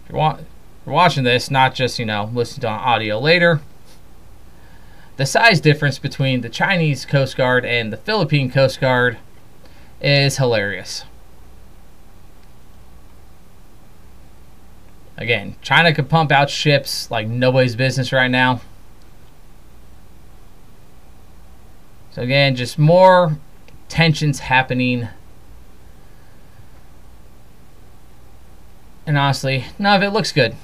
If 0.05 0.11
you're, 0.11 0.19
wa- 0.19 0.41
you're 0.85 0.95
watching 0.95 1.25
this, 1.25 1.51
not 1.51 1.75
just, 1.75 1.99
you 1.99 2.05
know, 2.05 2.31
listening 2.35 2.63
to 2.63 2.69
audio 2.69 3.19
later. 3.19 3.61
the 5.17 5.25
size 5.27 5.61
difference 5.61 5.99
between 5.99 6.41
the 6.41 6.49
Chinese 6.49 7.07
Coast 7.07 7.37
Guard 7.37 7.65
and 7.65 7.93
the 7.93 7.97
Philippine 7.97 8.51
Coast 8.51 8.81
Guard 8.81 9.19
is 10.03 10.37
hilarious. 10.39 11.05
Again, 15.21 15.55
China 15.61 15.95
could 15.95 16.09
pump 16.09 16.33
out 16.33 16.49
ships 16.49 17.11
like 17.11 17.29
nobody's 17.29 17.77
business 17.77 18.11
right 18.11 18.31
now. 18.31 18.63
So 22.13 22.23
again, 22.23 22.57
just 22.57 22.79
more 22.79 23.37
tensions 23.89 24.41
happening. 24.41 25.09
And 29.07 29.19
honestly, 29.19 29.67
none 29.79 29.97
of 29.97 30.03
it 30.03 30.11
looks 30.11 30.33
good. 30.33 30.57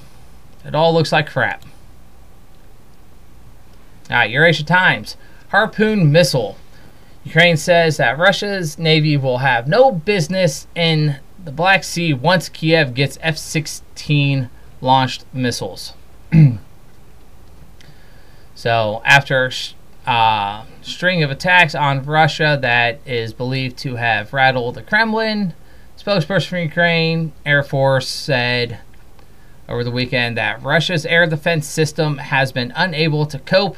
It 0.65 0.73
all 0.73 0.91
looks 0.91 1.11
like 1.11 1.29
crap. 1.29 1.63
Alright, 4.09 4.31
Eurasia 4.31 4.63
Times. 4.63 5.17
Harpoon 5.49 6.11
missile. 6.11 6.57
Ukraine 7.23 7.57
says 7.57 7.97
that 7.97 8.17
Russia's 8.17 8.79
Navy 8.79 9.17
will 9.17 9.39
have 9.39 9.67
no 9.67 9.91
business 9.91 10.65
in 10.73 11.17
the 11.47 11.53
Black 11.53 11.85
Sea 11.85 12.13
once 12.13 12.49
Kiev 12.49 12.93
gets 12.93 13.17
F 13.21 13.37
16 13.37 14.49
launched 14.81 15.23
missiles. 15.31 15.93
so, 18.53 19.01
after 19.05 19.49
a 20.05 20.11
uh, 20.11 20.65
string 20.81 21.23
of 21.23 21.31
attacks 21.31 21.73
on 21.73 22.03
Russia 22.03 22.59
that 22.61 22.99
is 23.05 23.31
believed 23.31 23.77
to 23.77 23.95
have 23.95 24.33
rattled 24.33 24.75
the 24.75 24.81
Kremlin, 24.81 25.53
spokesperson 25.97 26.47
for 26.47 26.57
Ukraine 26.57 27.31
Air 27.45 27.63
Force 27.63 28.09
said 28.09 28.79
over 29.69 29.85
the 29.85 29.91
weekend 29.91 30.35
that 30.35 30.61
Russia's 30.61 31.05
air 31.05 31.25
defense 31.27 31.65
system 31.65 32.17
has 32.17 32.51
been 32.51 32.73
unable 32.75 33.25
to 33.25 33.39
cope 33.39 33.77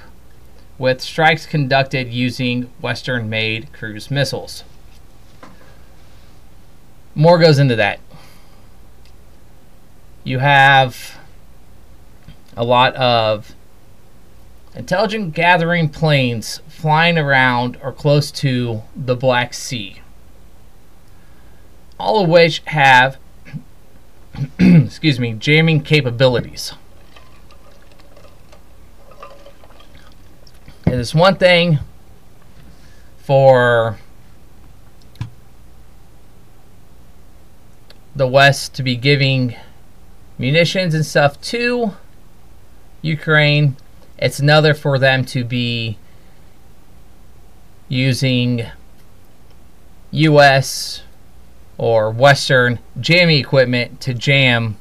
with 0.80 1.02
strikes 1.02 1.46
conducted 1.46 2.12
using 2.12 2.64
Western 2.82 3.30
made 3.30 3.72
cruise 3.74 4.10
missiles. 4.10 4.64
More 7.20 7.38
goes 7.38 7.60
into 7.60 7.76
that. 7.76 8.00
You 10.24 10.40
have 10.40 11.18
a 12.56 12.64
lot 12.64 12.96
of 12.96 13.54
intelligent 14.74 15.34
gathering 15.34 15.90
planes 15.90 16.62
flying 16.70 17.18
around 17.18 17.78
or 17.84 17.92
close 17.92 18.32
to 18.32 18.84
the 18.96 19.18
Black 19.18 19.54
Sea, 19.54 20.02
all 22.00 22.24
of 22.24 22.30
which 22.30 22.62
have, 22.68 23.18
excuse 24.58 25.20
me, 25.20 25.34
jamming 25.34 25.82
capabilities. 25.82 26.72
And 30.86 30.96
It 30.96 31.00
is 31.02 31.14
one 31.14 31.36
thing 31.36 31.80
for 33.18 33.98
the 38.20 38.28
West 38.28 38.74
to 38.74 38.84
be 38.84 38.98
giving 38.98 39.56
munitions 40.38 40.94
and 40.94 41.06
stuff 41.06 41.40
to 41.40 41.94
Ukraine. 43.02 43.78
It's 44.18 44.40
another 44.40 44.74
for 44.74 45.00
them 45.00 45.24
to 45.28 45.46
be 45.46 45.98
using 47.88 48.66
U.S. 50.12 51.04
or 51.78 52.12
Western 52.12 52.80
jamming 53.00 53.40
equipment 53.40 54.02
to 54.02 54.14
jam 54.14 54.76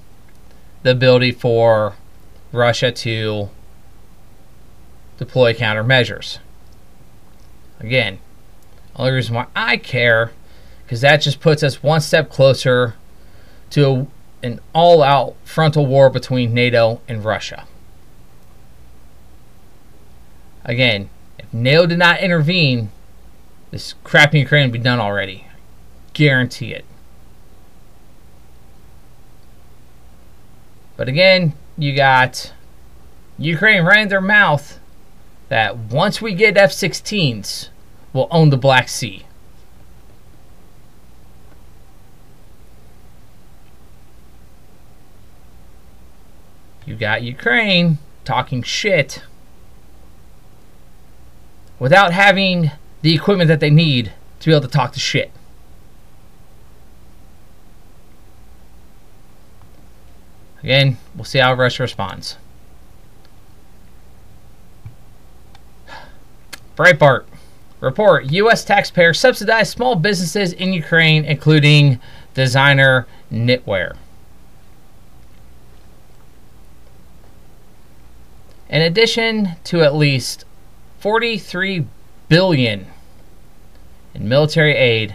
the 0.83 0.91
ability 0.91 1.31
for 1.31 1.95
Russia 2.51 2.91
to 2.91 3.51
deploy 5.17 5.55
countermeasures. 5.55 6.39
Again, 7.79 8.19
only 8.97 9.13
reason 9.13 9.37
why 9.37 9.47
I 9.55 9.77
care, 9.77 10.33
because 10.83 11.03
that 11.03 11.19
just 11.19 11.39
puts 11.39 11.63
us 11.63 11.85
one 11.85 12.01
step 12.01 12.31
closer 12.31 12.97
to 13.71 14.07
an 14.43 14.61
all 14.73 15.03
out 15.03 15.35
frontal 15.45 15.87
war 15.87 16.11
between 16.11 16.55
NATO 16.55 17.01
and 17.09 17.25
Russia. 17.25 17.67
Again, 20.65 21.11
if 21.39 21.53
NATO 21.53 21.87
did 21.87 21.99
not 21.99 22.21
intervene, 22.21 22.91
this 23.71 23.95
crap 24.05 24.35
in 24.35 24.41
Ukraine 24.41 24.67
would 24.67 24.73
be 24.73 24.79
done 24.79 25.01
already. 25.01 25.47
Guarantee 26.13 26.73
it. 26.73 26.85
But 30.97 31.09
again, 31.09 31.55
you 31.77 31.95
got 31.95 32.53
Ukraine 33.39 33.85
right 33.85 34.01
in 34.01 34.09
their 34.09 34.21
mouth 34.21 34.81
that 35.49 35.77
once 35.77 36.21
we 36.21 36.35
get 36.35 36.57
F 36.57 36.73
16s, 36.73 37.69
we'll 38.13 38.29
own 38.31 38.51
the 38.51 38.57
Black 38.57 38.89
Sea. 38.89 39.25
You 46.89 46.97
got 46.97 47.23
Ukraine 47.23 47.99
talking 48.25 48.63
shit 48.63 49.23
without 51.79 52.15
having 52.15 52.71
the 53.03 53.15
equipment 53.15 53.49
that 53.49 53.61
they 53.61 53.69
need 53.69 54.15
to 54.41 54.47
be 54.47 54.53
able 54.53 54.63
to 54.63 54.69
talk 54.69 54.95
to 54.95 54.99
shit. 54.99 55.31
Again, 60.63 60.97
we'll 61.15 61.25
see 61.25 61.41
how 61.41 61.53
Russia 61.53 61.83
responds. 61.83 62.39
Breitbart 66.75 67.27
report 67.81 68.33
U.S. 68.33 68.65
taxpayers 68.65 69.21
subsidize 69.21 69.69
small 69.69 69.95
businesses 69.95 70.55
in 70.55 70.73
Ukraine, 70.73 71.27
including 71.27 72.01
designer 72.33 73.07
knitwear. 73.31 73.99
In 78.69 78.83
addition 78.83 79.57
to 79.65 79.83
at 79.83 79.95
least 79.95 80.45
43 81.01 81.87
billion 82.29 82.87
in 84.15 84.29
military 84.29 84.75
aid, 84.75 85.15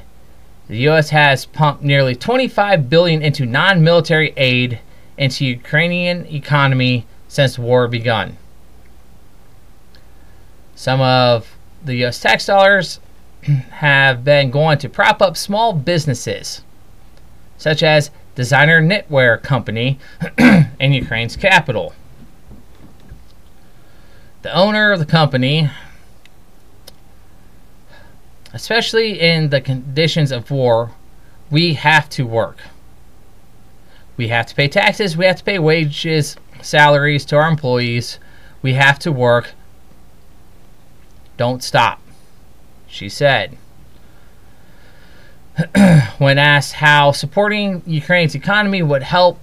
the 0.67 0.77
U.S. 0.79 1.09
has 1.09 1.45
pumped 1.45 1.83
nearly 1.83 2.15
25 2.15 2.89
billion 2.89 3.21
into 3.21 3.45
non-military 3.45 4.33
aid 4.37 4.79
into 5.17 5.45
Ukrainian 5.45 6.25
economy 6.25 7.05
since 7.27 7.59
war 7.59 7.87
begun. 7.87 8.37
Some 10.75 11.01
of 11.01 11.55
the 11.83 11.95
U.S. 11.97 12.19
tax 12.19 12.47
dollars 12.47 12.99
have 13.43 14.23
been 14.23 14.49
going 14.49 14.79
to 14.79 14.89
prop 14.89 15.21
up 15.21 15.37
small 15.37 15.73
businesses, 15.73 16.63
such 17.57 17.83
as 17.83 18.09
Designer 18.33 18.81
Knitwear 18.81 19.41
Company 19.43 19.99
in 20.39 20.93
Ukraine's 20.93 21.35
capital. 21.35 21.93
The 24.43 24.53
owner 24.53 24.91
of 24.91 24.99
the 24.99 25.05
company, 25.05 25.71
especially 28.53 29.19
in 29.19 29.49
the 29.49 29.61
conditions 29.61 30.31
of 30.31 30.51
war, 30.51 30.91
we 31.49 31.73
have 31.73 32.09
to 32.09 32.27
work. 32.27 32.57
We 34.17 34.27
have 34.27 34.45
to 34.47 34.55
pay 34.55 34.67
taxes, 34.67 35.17
we 35.17 35.25
have 35.25 35.37
to 35.37 35.43
pay 35.43 35.59
wages, 35.59 36.35
salaries 36.61 37.25
to 37.25 37.37
our 37.37 37.49
employees, 37.49 38.19
we 38.61 38.73
have 38.73 38.99
to 38.99 39.11
work 39.11 39.53
don't 41.37 41.63
stop, 41.63 42.01
she 42.85 43.09
said. 43.09 43.57
when 46.17 46.37
asked 46.37 46.73
how 46.73 47.11
supporting 47.11 47.81
Ukraine's 47.85 48.35
economy 48.35 48.81
would 48.81 49.03
help 49.03 49.39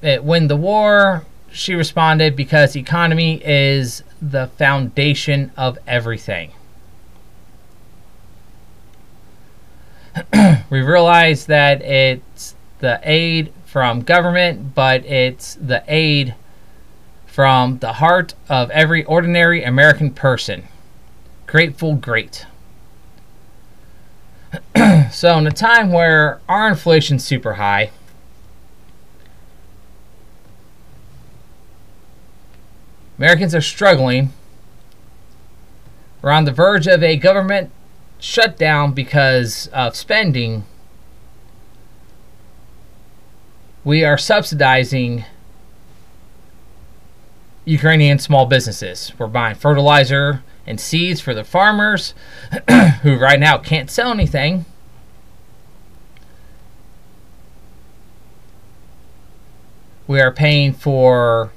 it 0.00 0.22
win 0.22 0.48
the 0.48 0.56
war, 0.56 1.24
she 1.54 1.74
responded, 1.74 2.34
because 2.34 2.74
economy 2.74 3.40
is 3.44 4.02
the 4.20 4.48
foundation 4.58 5.52
of 5.56 5.78
everything. 5.86 6.52
we 10.70 10.80
realize 10.80 11.46
that 11.46 11.80
it's 11.82 12.54
the 12.80 13.00
aid 13.04 13.52
from 13.64 14.00
government, 14.02 14.74
but 14.74 15.04
it's 15.06 15.54
the 15.54 15.82
aid 15.86 16.34
from 17.26 17.78
the 17.78 17.94
heart 17.94 18.34
of 18.48 18.70
every 18.70 19.04
ordinary 19.04 19.62
American 19.64 20.12
person. 20.12 20.64
Grateful 21.46 21.94
Great. 21.94 22.46
so, 25.10 25.38
in 25.38 25.46
a 25.46 25.52
time 25.52 25.90
where 25.92 26.40
our 26.48 26.68
inflation's 26.68 27.24
super 27.24 27.54
high, 27.54 27.90
Americans 33.18 33.54
are 33.54 33.60
struggling. 33.60 34.32
We're 36.20 36.30
on 36.30 36.44
the 36.44 36.52
verge 36.52 36.86
of 36.86 37.02
a 37.02 37.16
government 37.16 37.70
shutdown 38.18 38.92
because 38.92 39.68
of 39.68 39.94
spending. 39.94 40.64
We 43.84 44.04
are 44.04 44.16
subsidizing 44.16 45.24
Ukrainian 47.64 48.18
small 48.18 48.46
businesses. 48.46 49.12
We're 49.18 49.26
buying 49.26 49.56
fertilizer 49.56 50.42
and 50.66 50.80
seeds 50.80 51.20
for 51.20 51.34
the 51.34 51.44
farmers 51.44 52.14
who 53.02 53.16
right 53.16 53.38
now 53.38 53.58
can't 53.58 53.90
sell 53.90 54.10
anything. 54.10 54.64
We 60.06 60.20
are 60.20 60.32
paying 60.32 60.72
for 60.74 61.52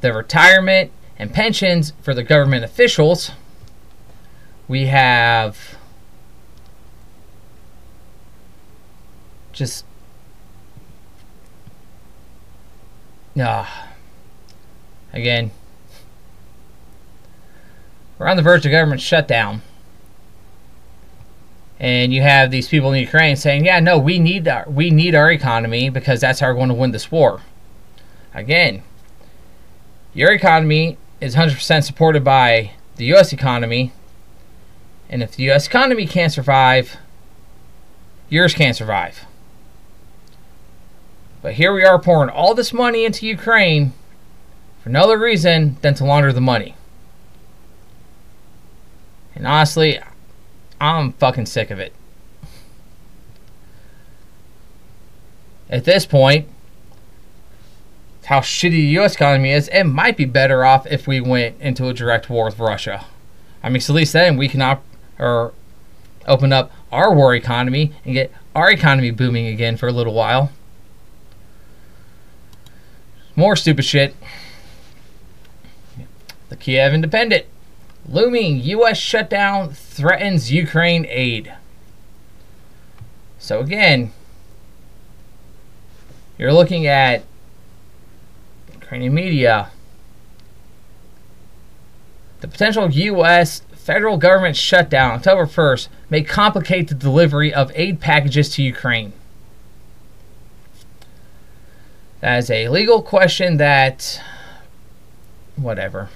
the 0.00 0.12
retirement 0.12 0.92
and 1.18 1.32
pensions 1.32 1.92
for 2.02 2.14
the 2.14 2.22
government 2.22 2.64
officials. 2.64 3.32
We 4.68 4.86
have 4.86 5.76
just 9.52 9.84
uh, 13.40 13.66
again 15.12 15.50
we're 18.18 18.26
on 18.26 18.36
the 18.36 18.42
verge 18.42 18.64
of 18.66 18.72
government 18.72 19.00
shutdown 19.00 19.62
and 21.80 22.12
you 22.12 22.22
have 22.22 22.50
these 22.50 22.68
people 22.68 22.92
in 22.92 23.00
Ukraine 23.00 23.36
saying, 23.36 23.64
"Yeah, 23.64 23.80
no, 23.80 23.98
we 23.98 24.18
need 24.18 24.48
our 24.48 24.64
we 24.68 24.90
need 24.90 25.14
our 25.14 25.30
economy 25.30 25.90
because 25.90 26.20
that's 26.20 26.40
how 26.40 26.48
we're 26.48 26.54
going 26.54 26.68
to 26.68 26.74
win 26.74 26.90
this 26.90 27.10
war." 27.10 27.40
Again, 28.34 28.82
your 30.18 30.32
economy 30.32 30.98
is 31.20 31.36
100% 31.36 31.84
supported 31.84 32.24
by 32.24 32.72
the 32.96 33.04
U.S. 33.04 33.32
economy, 33.32 33.92
and 35.08 35.22
if 35.22 35.36
the 35.36 35.44
U.S. 35.44 35.68
economy 35.68 36.08
can't 36.08 36.32
survive, 36.32 36.96
yours 38.28 38.52
can't 38.52 38.74
survive. 38.74 39.26
But 41.40 41.52
here 41.52 41.72
we 41.72 41.84
are 41.84 42.00
pouring 42.00 42.30
all 42.30 42.52
this 42.52 42.72
money 42.72 43.04
into 43.04 43.28
Ukraine 43.28 43.92
for 44.82 44.88
no 44.88 45.02
other 45.02 45.16
reason 45.16 45.76
than 45.82 45.94
to 45.94 46.04
launder 46.04 46.32
the 46.32 46.40
money. 46.40 46.74
And 49.36 49.46
honestly, 49.46 50.00
I'm 50.80 51.12
fucking 51.12 51.46
sick 51.46 51.70
of 51.70 51.78
it. 51.78 51.92
At 55.70 55.84
this 55.84 56.06
point, 56.06 56.48
how 58.28 58.40
shitty 58.40 58.72
the 58.72 58.82
U.S. 58.98 59.14
economy 59.14 59.52
is, 59.52 59.68
it 59.68 59.84
might 59.84 60.14
be 60.14 60.26
better 60.26 60.62
off 60.62 60.86
if 60.86 61.06
we 61.06 61.18
went 61.18 61.58
into 61.62 61.88
a 61.88 61.94
direct 61.94 62.28
war 62.28 62.44
with 62.44 62.58
Russia. 62.58 63.06
I 63.62 63.70
mean, 63.70 63.80
so 63.80 63.94
at 63.94 63.96
least 63.96 64.12
then 64.12 64.36
we 64.36 64.48
can 64.48 64.60
op- 64.60 64.84
or 65.18 65.54
open 66.26 66.52
up 66.52 66.70
our 66.92 67.14
war 67.14 67.34
economy 67.34 67.94
and 68.04 68.12
get 68.12 68.30
our 68.54 68.70
economy 68.70 69.10
booming 69.10 69.46
again 69.46 69.78
for 69.78 69.88
a 69.88 69.92
little 69.92 70.12
while. 70.12 70.52
More 73.34 73.56
stupid 73.56 73.86
shit. 73.86 74.14
The 76.50 76.56
Kiev 76.56 76.92
Independent. 76.92 77.46
Looming 78.06 78.60
U.S. 78.60 78.98
shutdown 78.98 79.72
threatens 79.72 80.52
Ukraine 80.52 81.06
aid. 81.08 81.54
So 83.38 83.60
again, 83.60 84.12
you're 86.36 86.52
looking 86.52 86.86
at 86.86 87.24
Ukrainian 88.88 89.12
media. 89.12 89.70
The 92.40 92.48
potential 92.48 92.90
U.S. 92.90 93.60
federal 93.74 94.16
government 94.16 94.56
shutdown 94.56 95.10
October 95.10 95.44
1st 95.44 95.88
may 96.08 96.22
complicate 96.22 96.88
the 96.88 96.94
delivery 96.94 97.52
of 97.52 97.70
aid 97.74 98.00
packages 98.00 98.48
to 98.54 98.62
Ukraine. 98.62 99.12
That 102.20 102.38
is 102.38 102.50
a 102.50 102.70
legal 102.70 103.02
question 103.02 103.58
that, 103.58 104.22
whatever. 105.56 106.08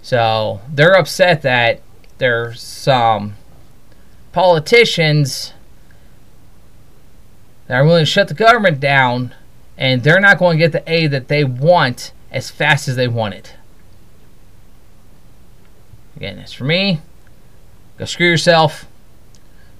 So 0.00 0.62
they're 0.72 0.96
upset 0.96 1.42
that 1.42 1.82
there's 2.16 2.62
some 2.62 3.36
politicians 4.32 5.52
that 7.66 7.74
are 7.74 7.84
willing 7.84 8.06
to 8.06 8.10
shut 8.10 8.28
the 8.28 8.34
government 8.34 8.80
down 8.80 9.34
and 9.76 10.02
they're 10.02 10.20
not 10.20 10.38
going 10.38 10.58
to 10.58 10.64
get 10.64 10.72
the 10.72 10.90
aid 10.90 11.10
that 11.10 11.28
they 11.28 11.44
want 11.44 12.12
as 12.30 12.50
fast 12.50 12.88
as 12.88 12.96
they 12.96 13.08
want 13.08 13.34
it. 13.34 13.54
Again, 16.16 16.38
as 16.38 16.52
for 16.52 16.64
me, 16.64 17.00
go 17.98 18.04
screw 18.04 18.28
yourself 18.28 18.86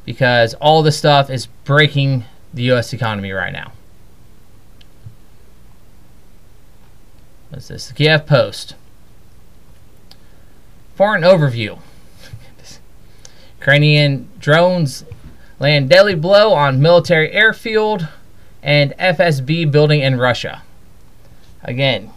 because 0.05 0.55
all 0.55 0.83
this 0.83 0.99
stuff 0.99 1.31
is 1.31 1.47
breaking 1.65 2.25
the 2.53 2.63
U.S. 2.65 2.93
economy 2.93 3.33
right 3.33 3.53
now. 3.53 3.73
What's 7.51 7.69
this? 7.69 7.89
The 7.89 7.95
Kiev 7.95 8.27
Post. 8.27 8.75
Foreign 10.97 11.23
overview. 11.23 11.79
Ukrainian 13.59 14.29
drones 14.41 15.05
land 15.61 15.89
deadly 15.89 16.17
blow 16.17 16.53
on 16.53 16.81
military 16.83 17.31
airfield 17.31 18.09
and 18.65 18.93
FSB 18.99 19.71
building 19.71 20.01
in 20.01 20.19
Russia. 20.19 20.63
Again, 21.63 22.11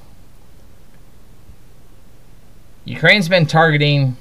Ukraine's 2.86 3.28
been 3.28 3.46
targeting 3.46 4.16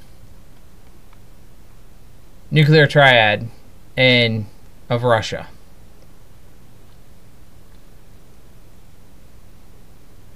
nuclear 2.50 2.88
triad 2.88 3.48
in 3.96 4.46
of 4.90 5.04
Russia. 5.04 5.46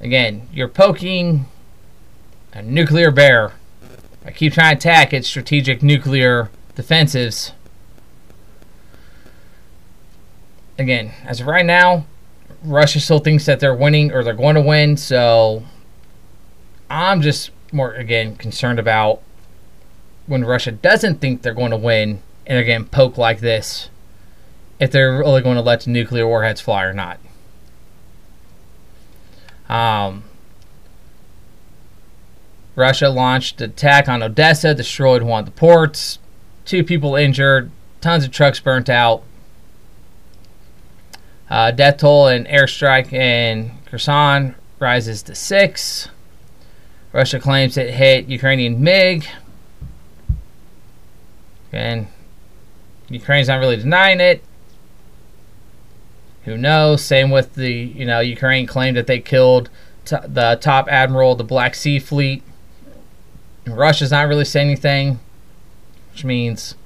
Again, 0.01 0.49
you're 0.53 0.69
poking 0.69 1.47
a 2.53 2.63
nuclear 2.63 3.11
bear. 3.11 3.53
I 4.25 4.31
keep 4.31 4.53
trying 4.55 4.79
to 4.79 4.79
attack 4.79 5.13
its 5.13 5.29
strategic 5.29 5.83
nuclear 5.83 6.51
defensives. 6.77 7.51
Again, 10.81 11.13
as 11.27 11.43
of 11.43 11.47
right 11.47 11.67
now, 11.67 12.07
Russia 12.65 13.01
still 13.01 13.19
thinks 13.19 13.45
that 13.45 13.61
they're 13.61 13.75
winning 13.75 14.13
or 14.13 14.25
they're 14.25 14.33
going 14.33 14.55
to 14.55 14.63
win, 14.63 14.97
so 14.97 15.63
I'm 16.89 17.21
just 17.21 17.51
more, 17.71 17.93
again, 17.93 18.35
concerned 18.37 18.79
about 18.79 19.21
when 20.27 20.43
Russia 20.43 20.73
doesn't 20.73 21.21
think 21.21 21.43
they're 21.43 21.53
going 21.53 21.71
to 21.71 21.77
win 21.77 22.23
and 22.47 22.65
getting 22.65 22.87
poked 22.87 23.19
like 23.19 23.41
this, 23.41 23.91
if 24.79 24.91
they're 24.91 25.19
really 25.19 25.43
going 25.43 25.57
to 25.57 25.63
let 25.63 25.83
the 25.83 25.91
nuclear 25.91 26.27
warheads 26.27 26.63
fly 26.63 26.85
or 26.85 26.95
not. 26.95 27.19
Um, 29.69 30.25
Russia 32.75 33.11
launched 33.11 33.61
an 33.61 33.69
attack 33.69 34.09
on 34.09 34.23
Odessa, 34.23 34.75
destroyed 34.75 35.23
one 35.25 35.41
of 35.41 35.45
the 35.45 35.53
ports, 35.53 36.19
two 36.65 36.83
people 36.83 37.17
injured, 37.17 37.71
tons 38.01 38.25
of 38.25 38.31
trucks 38.31 38.61
burnt 38.61 38.89
out. 38.89 39.25
Uh, 41.51 41.73
death 41.73 41.97
toll 41.97 42.29
and 42.29 42.47
airstrike 42.47 43.13
in 43.13 43.73
Kherson 43.87 44.55
rises 44.79 45.23
to 45.25 45.35
six. 45.35 46.09
Russia 47.13 47.41
claims 47.41 47.77
it 47.77 47.95
hit 47.95 48.27
Ukrainian 48.29 48.83
MiG. 48.83 49.27
And 51.73 52.07
Ukraine's 53.09 53.49
not 53.49 53.59
really 53.59 53.77
denying 53.77 54.21
it. 54.21 54.45
Who 56.45 56.57
knows? 56.57 57.03
Same 57.05 57.31
with 57.31 57.55
the, 57.55 57.71
you 57.73 58.07
know, 58.07 58.21
Ukraine 58.21 58.67
claimed 58.67 58.97
that 58.97 59.07
they 59.07 59.19
killed 59.19 59.69
the 60.05 60.59
top 60.61 60.89
admiral 60.89 61.33
of 61.33 61.39
the 61.39 61.45
Black 61.45 61.75
Sea 61.75 61.99
Fleet. 61.99 62.43
And 63.67 63.77
Russia's 63.77 64.11
not 64.13 64.29
really 64.29 64.45
saying 64.45 64.69
anything, 64.69 65.21
which 66.13 66.25
means 66.25 66.77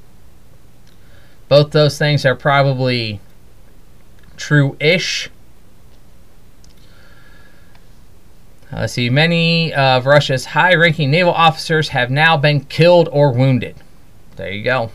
both 1.48 1.70
those 1.70 1.98
things 1.98 2.24
are 2.26 2.34
probably 2.34 3.20
true 4.36 4.76
ish. 4.80 5.30
Uh, 8.72 8.80
let's 8.80 8.94
see, 8.94 9.10
many 9.10 9.72
of 9.72 10.06
Russia's 10.06 10.46
high 10.46 10.74
ranking 10.74 11.10
naval 11.10 11.32
officers 11.32 11.90
have 11.90 12.10
now 12.10 12.36
been 12.36 12.64
killed 12.64 13.08
or 13.12 13.32
wounded. 13.32 13.76
There 14.36 14.50
you 14.50 14.64
go. 14.64 14.90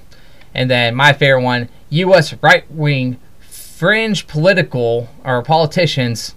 And 0.53 0.69
then 0.69 0.95
my 0.95 1.13
favorite 1.13 1.43
one 1.43 1.69
U.S. 1.89 2.33
right 2.41 2.69
wing 2.71 3.19
fringe 3.39 4.27
political 4.27 5.07
or 5.23 5.41
politicians 5.41 6.35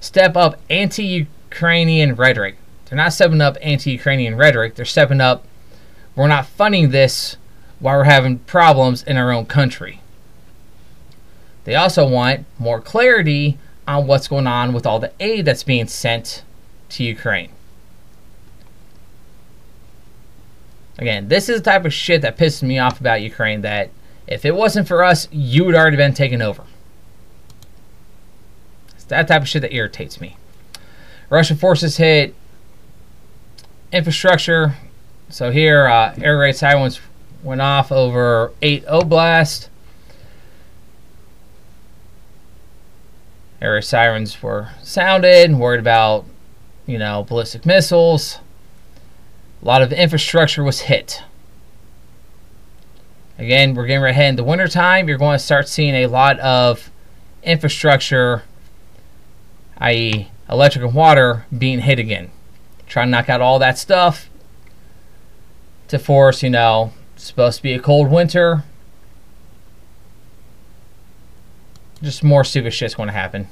step 0.00 0.36
up 0.36 0.58
anti 0.70 1.04
Ukrainian 1.04 2.14
rhetoric. 2.14 2.56
They're 2.86 2.96
not 2.96 3.12
stepping 3.12 3.42
up 3.42 3.58
anti 3.60 3.90
Ukrainian 3.90 4.36
rhetoric, 4.36 4.74
they're 4.74 4.86
stepping 4.86 5.20
up, 5.20 5.44
we're 6.16 6.28
not 6.28 6.46
funding 6.46 6.90
this 6.90 7.36
while 7.78 7.98
we're 7.98 8.04
having 8.04 8.38
problems 8.40 9.02
in 9.02 9.18
our 9.18 9.30
own 9.30 9.44
country. 9.44 10.00
They 11.64 11.74
also 11.74 12.08
want 12.08 12.46
more 12.58 12.80
clarity 12.80 13.58
on 13.86 14.06
what's 14.06 14.28
going 14.28 14.46
on 14.46 14.72
with 14.72 14.86
all 14.86 14.98
the 14.98 15.12
aid 15.20 15.44
that's 15.44 15.62
being 15.62 15.86
sent 15.86 16.42
to 16.90 17.04
Ukraine. 17.04 17.50
Again, 20.98 21.28
this 21.28 21.48
is 21.48 21.58
the 21.58 21.70
type 21.70 21.84
of 21.84 21.92
shit 21.94 22.22
that 22.22 22.36
pisses 22.36 22.62
me 22.62 22.78
off 22.78 23.00
about 23.00 23.22
Ukraine 23.22 23.62
that 23.62 23.90
if 24.26 24.44
it 24.44 24.54
wasn't 24.54 24.88
for 24.88 25.04
us, 25.04 25.28
you 25.30 25.64
would 25.64 25.74
already 25.74 25.96
been 25.96 26.12
taken 26.12 26.42
over. 26.42 26.64
It's 28.94 29.04
that 29.04 29.28
type 29.28 29.42
of 29.42 29.48
shit 29.48 29.62
that 29.62 29.72
irritates 29.72 30.20
me. 30.20 30.36
Russian 31.30 31.56
forces 31.56 31.98
hit 31.98 32.34
infrastructure. 33.92 34.74
So 35.28 35.50
here, 35.50 35.86
uh, 35.86 36.14
air 36.20 36.38
raid 36.38 36.56
sirens 36.56 37.00
went 37.42 37.60
off 37.60 37.92
over 37.92 38.52
8 38.60 38.84
Oblast. 38.86 39.68
Air 43.60 43.80
sirens 43.82 44.42
were 44.42 44.70
sounded, 44.82 45.54
worried 45.54 45.80
about, 45.80 46.24
you 46.86 46.98
know, 46.98 47.24
ballistic 47.24 47.66
missiles. 47.66 48.38
A 49.62 49.64
lot 49.64 49.82
of 49.82 49.92
infrastructure 49.92 50.62
was 50.62 50.82
hit. 50.82 51.22
Again, 53.38 53.74
we're 53.74 53.86
getting 53.86 54.02
right 54.02 54.10
ahead 54.10 54.30
into 54.30 54.44
wintertime. 54.44 55.08
You're 55.08 55.18
going 55.18 55.36
to 55.36 55.44
start 55.44 55.68
seeing 55.68 55.94
a 55.94 56.06
lot 56.06 56.38
of 56.40 56.90
infrastructure, 57.42 58.44
i.e., 59.78 60.28
electric 60.48 60.84
and 60.84 60.94
water, 60.94 61.46
being 61.56 61.80
hit 61.80 61.98
again. 61.98 62.30
Try 62.86 63.04
to 63.04 63.10
knock 63.10 63.28
out 63.28 63.40
all 63.40 63.58
that 63.58 63.78
stuff 63.78 64.30
to 65.88 65.98
force, 65.98 66.42
you 66.42 66.50
know, 66.50 66.92
supposed 67.16 67.58
to 67.58 67.62
be 67.62 67.74
a 67.74 67.80
cold 67.80 68.10
winter. 68.10 68.64
Just 72.02 72.22
more 72.22 72.44
stupid 72.44 72.72
shit's 72.72 72.94
going 72.94 73.08
to 73.08 73.12
happen. 73.12 73.48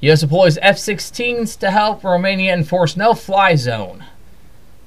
U.S. 0.00 0.20
deploys 0.20 0.58
F-16s 0.60 1.58
to 1.58 1.70
help 1.70 2.04
Romania 2.04 2.52
enforce 2.52 2.96
no-fly 2.96 3.56
zone. 3.56 4.04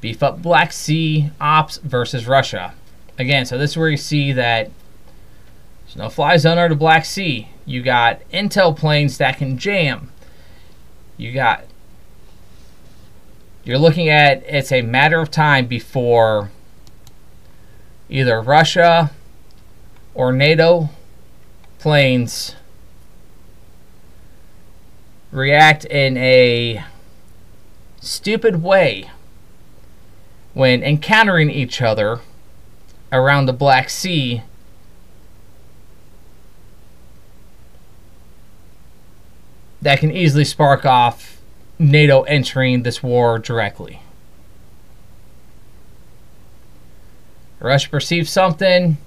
Beef 0.01 0.23
up 0.23 0.41
Black 0.41 0.71
Sea 0.71 1.31
ops 1.41 1.77
versus 1.77 2.27
Russia. 2.27 2.73
Again, 3.17 3.45
so 3.45 3.57
this 3.57 3.71
is 3.71 3.77
where 3.77 3.89
you 3.89 3.97
see 3.97 4.31
that 4.31 4.71
there's 5.85 5.95
no 5.97 6.09
fly 6.09 6.37
zone 6.37 6.57
over 6.57 6.69
the 6.69 6.75
Black 6.75 7.03
Sea. 7.03 7.49
You 7.65 7.81
got 7.81 8.21
intel 8.29 8.77
planes 8.77 9.17
that 9.17 9.37
can 9.37 9.57
jam. 9.57 10.11
You 11.17 11.33
got 11.33 11.65
you're 13.63 13.77
looking 13.77 14.07
at 14.07 14.43
it's 14.47 14.71
a 14.71 14.81
matter 14.81 15.19
of 15.19 15.29
time 15.29 15.67
before 15.67 16.49
either 18.07 18.41
Russia 18.41 19.11
or 20.13 20.31
NATO 20.31 20.89
planes 21.79 22.55
react 25.31 25.85
in 25.85 26.17
a 26.17 26.83
stupid 28.01 28.61
way 28.61 29.09
when 30.53 30.83
encountering 30.83 31.49
each 31.49 31.81
other 31.81 32.19
around 33.11 33.45
the 33.45 33.53
Black 33.53 33.89
Sea 33.89 34.43
that 39.81 39.99
can 39.99 40.11
easily 40.11 40.43
spark 40.43 40.85
off 40.85 41.39
NATO 41.77 42.23
entering 42.23 42.83
this 42.83 43.01
war 43.01 43.39
directly. 43.39 44.01
Russia 47.59 47.89
perceives 47.89 48.29
something. 48.29 48.97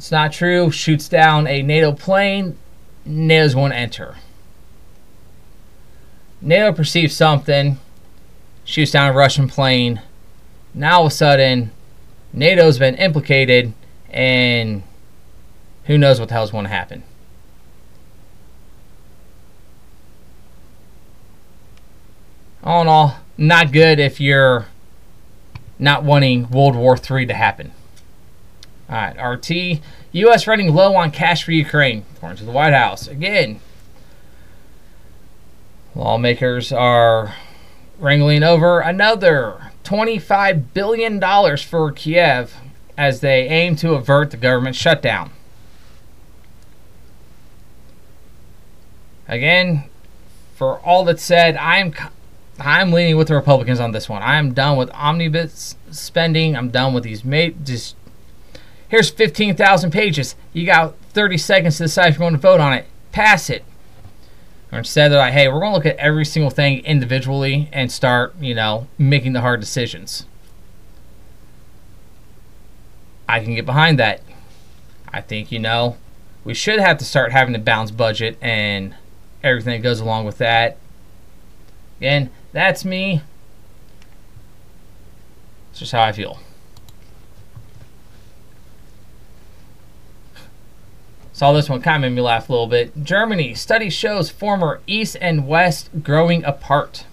It's 0.00 0.10
not 0.10 0.32
true. 0.32 0.70
Shoots 0.70 1.10
down 1.10 1.46
a 1.46 1.60
NATO 1.60 1.92
plane. 1.92 2.56
NATO's 3.04 3.54
to 3.74 3.78
enter. 3.78 4.16
NATO 6.40 6.72
perceives 6.72 7.14
something. 7.14 7.78
Shoots 8.64 8.92
down 8.92 9.10
a 9.10 9.12
Russian 9.12 9.46
plane. 9.46 10.00
Now 10.72 11.00
all 11.00 11.06
of 11.06 11.12
a 11.12 11.14
sudden, 11.14 11.70
NATO's 12.32 12.78
been 12.78 12.94
implicated, 12.94 13.74
and 14.08 14.84
who 15.84 15.98
knows 15.98 16.18
what 16.18 16.30
the 16.30 16.34
hell's 16.34 16.52
going 16.52 16.64
to 16.64 16.70
happen. 16.70 17.02
All 22.64 22.80
in 22.80 22.88
all, 22.88 23.18
not 23.36 23.70
good 23.70 24.00
if 24.00 24.18
you're 24.18 24.64
not 25.78 26.04
wanting 26.04 26.48
World 26.48 26.74
War 26.74 26.96
III 26.96 27.26
to 27.26 27.34
happen. 27.34 27.72
All 28.90 28.96
right, 28.96 29.16
RT. 29.16 29.80
U.S. 30.12 30.46
running 30.48 30.74
low 30.74 30.96
on 30.96 31.12
cash 31.12 31.44
for 31.44 31.52
Ukraine, 31.52 32.04
according 32.16 32.38
to 32.38 32.44
the 32.44 32.50
White 32.50 32.72
House. 32.72 33.06
Again, 33.06 33.60
lawmakers 35.94 36.72
are 36.72 37.36
wrangling 38.00 38.42
over 38.42 38.80
another 38.80 39.70
$25 39.84 40.74
billion 40.74 41.56
for 41.58 41.92
Kiev 41.92 42.56
as 42.98 43.20
they 43.20 43.46
aim 43.46 43.76
to 43.76 43.94
avert 43.94 44.32
the 44.32 44.36
government 44.36 44.74
shutdown. 44.74 45.30
Again, 49.28 49.84
for 50.56 50.80
all 50.80 51.04
that's 51.04 51.22
said, 51.22 51.56
I'm 51.56 51.94
I'm 52.58 52.92
leaning 52.92 53.16
with 53.16 53.28
the 53.28 53.34
Republicans 53.34 53.80
on 53.80 53.92
this 53.92 54.08
one. 54.08 54.22
I'm 54.22 54.52
done 54.52 54.76
with 54.76 54.90
omnibus 54.92 55.76
spending. 55.90 56.56
I'm 56.56 56.70
done 56.70 56.92
with 56.92 57.04
these 57.04 57.24
made 57.24 57.64
just 57.64 57.94
here's 58.90 59.08
15,000 59.08 59.90
pages. 59.90 60.34
You 60.52 60.66
got 60.66 60.94
30 61.12 61.38
seconds 61.38 61.78
to 61.78 61.84
decide 61.84 62.08
if 62.08 62.14
you're 62.14 62.28
going 62.28 62.34
to 62.34 62.38
vote 62.38 62.60
on 62.60 62.74
it. 62.74 62.86
Pass 63.12 63.48
it. 63.48 63.64
Or 64.70 64.78
instead, 64.78 65.10
they're 65.10 65.18
like, 65.18 65.32
hey, 65.32 65.48
we're 65.48 65.60
going 65.60 65.72
to 65.72 65.76
look 65.76 65.86
at 65.86 65.96
every 65.96 66.24
single 66.24 66.50
thing 66.50 66.84
individually 66.84 67.68
and 67.72 67.90
start, 67.90 68.34
you 68.40 68.54
know, 68.54 68.86
making 68.98 69.32
the 69.32 69.40
hard 69.40 69.60
decisions. 69.60 70.26
I 73.28 73.42
can 73.42 73.54
get 73.54 73.64
behind 73.64 73.98
that. 73.98 74.20
I 75.12 75.20
think, 75.20 75.50
you 75.50 75.58
know, 75.58 75.96
we 76.44 76.54
should 76.54 76.80
have 76.80 76.98
to 76.98 77.04
start 77.04 77.32
having 77.32 77.54
a 77.54 77.58
balanced 77.58 77.96
budget 77.96 78.36
and 78.40 78.94
everything 79.42 79.80
that 79.80 79.88
goes 79.88 80.00
along 80.00 80.24
with 80.24 80.38
that. 80.38 80.76
Again, 81.98 82.30
that's 82.52 82.84
me. 82.84 83.22
It's 85.70 85.80
just 85.80 85.92
how 85.92 86.02
I 86.02 86.12
feel. 86.12 86.40
Saw 91.40 91.54
this 91.54 91.70
one, 91.70 91.80
kind 91.80 92.04
of 92.04 92.10
made 92.10 92.16
me 92.16 92.20
laugh 92.20 92.50
a 92.50 92.52
little 92.52 92.66
bit. 92.66 93.02
Germany, 93.02 93.54
study 93.54 93.88
shows 93.88 94.28
former 94.28 94.82
East 94.86 95.16
and 95.22 95.48
West 95.48 95.88
growing 96.02 96.44
apart. 96.44 97.06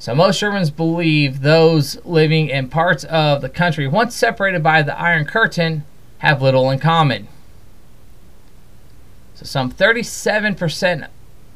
So 0.00 0.12
most 0.12 0.40
Germans 0.40 0.72
believe 0.72 1.42
those 1.42 2.04
living 2.04 2.48
in 2.48 2.68
parts 2.68 3.04
of 3.04 3.42
the 3.42 3.48
country 3.48 3.86
once 3.86 4.16
separated 4.16 4.60
by 4.60 4.82
the 4.82 4.98
Iron 4.98 5.24
Curtain 5.24 5.84
have 6.18 6.42
little 6.42 6.68
in 6.68 6.80
common. 6.80 7.28
So 9.36 9.44
some 9.44 9.70
37% 9.70 11.06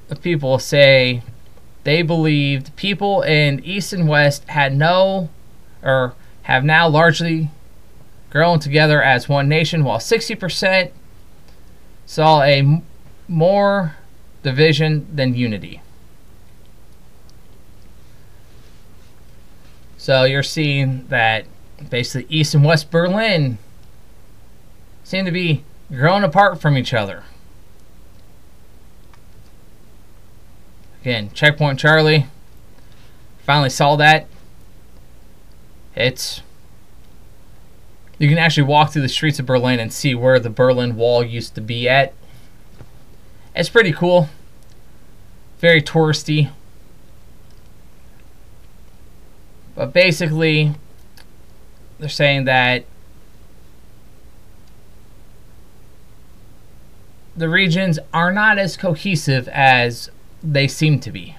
of 0.08 0.22
people 0.22 0.60
say 0.60 1.24
they 1.82 2.02
believed 2.02 2.76
people 2.76 3.22
in 3.22 3.58
East 3.64 3.92
and 3.92 4.06
West 4.06 4.44
had 4.50 4.72
no 4.72 5.30
or 5.82 6.14
have 6.42 6.62
now 6.62 6.86
largely 6.86 7.50
grown 8.30 8.58
together 8.58 9.02
as 9.02 9.28
one 9.28 9.48
nation, 9.48 9.84
while 9.84 9.98
60% 9.98 10.90
saw 12.04 12.42
a 12.42 12.58
m- 12.58 12.82
more 13.28 13.96
division 14.42 15.06
than 15.14 15.34
unity. 15.34 15.80
So 19.96 20.24
you're 20.24 20.42
seeing 20.42 21.06
that 21.08 21.46
basically 21.90 22.32
East 22.34 22.54
and 22.54 22.64
West 22.64 22.90
Berlin 22.90 23.58
seem 25.02 25.24
to 25.24 25.32
be 25.32 25.64
growing 25.90 26.22
apart 26.22 26.60
from 26.60 26.76
each 26.76 26.94
other. 26.94 27.24
Again, 31.00 31.30
Checkpoint 31.32 31.78
Charlie. 31.78 32.26
Finally 33.44 33.70
saw 33.70 33.96
that. 33.96 34.26
It's 35.94 36.42
you 38.18 38.28
can 38.28 38.38
actually 38.38 38.62
walk 38.62 38.92
through 38.92 39.02
the 39.02 39.08
streets 39.08 39.38
of 39.38 39.46
Berlin 39.46 39.78
and 39.78 39.92
see 39.92 40.14
where 40.14 40.38
the 40.40 40.50
Berlin 40.50 40.96
Wall 40.96 41.22
used 41.22 41.54
to 41.54 41.60
be 41.60 41.88
at. 41.88 42.14
It's 43.54 43.68
pretty 43.68 43.92
cool. 43.92 44.28
Very 45.58 45.82
touristy. 45.82 46.50
But 49.74 49.92
basically, 49.92 50.74
they're 51.98 52.08
saying 52.08 52.44
that 52.44 52.86
the 57.36 57.48
regions 57.48 57.98
are 58.14 58.32
not 58.32 58.58
as 58.58 58.76
cohesive 58.76 59.48
as 59.48 60.10
they 60.42 60.66
seem 60.66 60.98
to 61.00 61.10
be. 61.10 61.36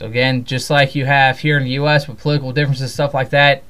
So 0.00 0.06
again, 0.06 0.44
just 0.44 0.70
like 0.70 0.94
you 0.94 1.04
have 1.04 1.40
here 1.40 1.58
in 1.58 1.64
the 1.64 1.72
U.S. 1.72 2.08
with 2.08 2.18
political 2.20 2.52
differences, 2.52 2.90
stuff 2.90 3.12
like 3.12 3.28
that, 3.28 3.62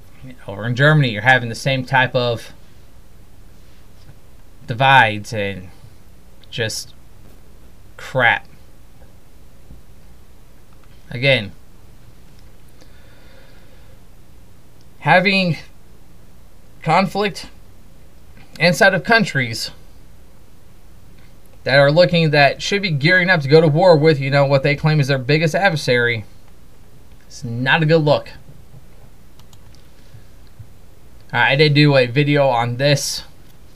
over 0.47 0.65
in 0.65 0.77
Germany, 0.77 1.11
you're 1.11 1.23
having 1.23 1.49
the 1.49 1.57
same 1.57 1.85
type 1.85 2.15
of 2.15 2.53
divides 4.65 5.33
and 5.33 5.71
just 6.49 6.95
crap. 7.97 8.47
Again, 11.11 11.51
having 15.01 15.57
conflict 16.81 17.49
inside 18.61 18.95
of 18.95 19.03
countries 19.03 19.73
that 21.65 21.79
are 21.79 21.93
looking 21.93 22.31
that 22.31 22.63
should 22.63 22.83
be 22.83 22.91
gearing 22.91 23.29
up 23.29 23.41
to 23.43 23.49
go 23.49 23.61
to 23.61 23.69
war 23.69 23.97
with, 23.97 24.21
you 24.21 24.31
know, 24.31 24.47
what 24.47 24.63
they 24.63 24.75
claim 24.75 25.01
is 25.01 25.09
their 25.09 25.19
biggest 25.19 25.55
adversary. 25.55 26.25
It's 27.27 27.45
not 27.45 27.83
a 27.83 27.87
good 27.87 28.03
look. 28.03 28.31
I 31.33 31.55
did 31.55 31.75
do 31.75 31.97
a 31.97 32.07
video 32.07 32.49
on 32.49 32.77
this, 32.77 33.23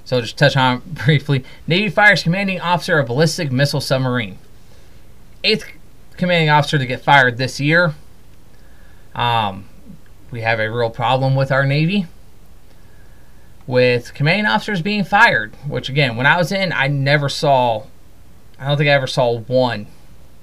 so 0.05 0.21
just 0.21 0.37
touch 0.37 0.57
on 0.57 0.81
briefly. 0.87 1.45
Navy 1.67 1.89
fires 1.89 2.23
commanding 2.23 2.61
officer 2.61 2.99
of 2.99 3.07
ballistic 3.07 3.53
missile 3.53 3.81
submarine. 3.81 4.39
Eighth 5.45 5.67
commanding 6.17 6.51
officer 6.51 6.79
to 6.79 6.87
get 6.87 7.03
fired 7.03 7.37
this 7.37 7.61
year. 7.61 7.95
Um, 9.15 9.69
we 10.31 10.41
have 10.41 10.59
a 10.59 10.71
real 10.71 10.91
problem 10.91 11.37
with 11.37 11.53
our 11.53 11.65
Navy 11.65 12.07
with 13.67 14.13
commanding 14.15 14.47
officers 14.47 14.83
being 14.83 15.05
fired, 15.05 15.55
which 15.67 15.89
again, 15.89 16.17
when 16.17 16.27
I 16.27 16.37
was 16.37 16.53
in, 16.53 16.73
I 16.73 16.89
never 16.89 17.29
saw, 17.29 17.85
I 18.59 18.69
don't 18.69 18.77
think 18.77 18.89
I 18.89 18.93
ever 18.93 19.07
saw 19.07 19.39
one 19.39 19.87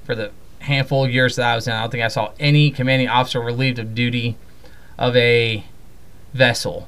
for 0.04 0.16
the 0.16 0.32
handful 0.60 1.06
of 1.06 1.12
years 1.12 1.36
that 1.36 1.52
I 1.52 1.56
was 1.56 1.68
in. 1.68 1.74
I 1.74 1.82
don't 1.82 1.92
think 1.92 2.04
I 2.04 2.08
saw 2.08 2.32
any 2.40 2.72
commanding 2.72 3.08
officer 3.08 3.40
relieved 3.40 3.80
of 3.80 3.94
duty 3.94 4.38
of 4.98 5.16
a 5.16 5.64
vessel. 6.34 6.88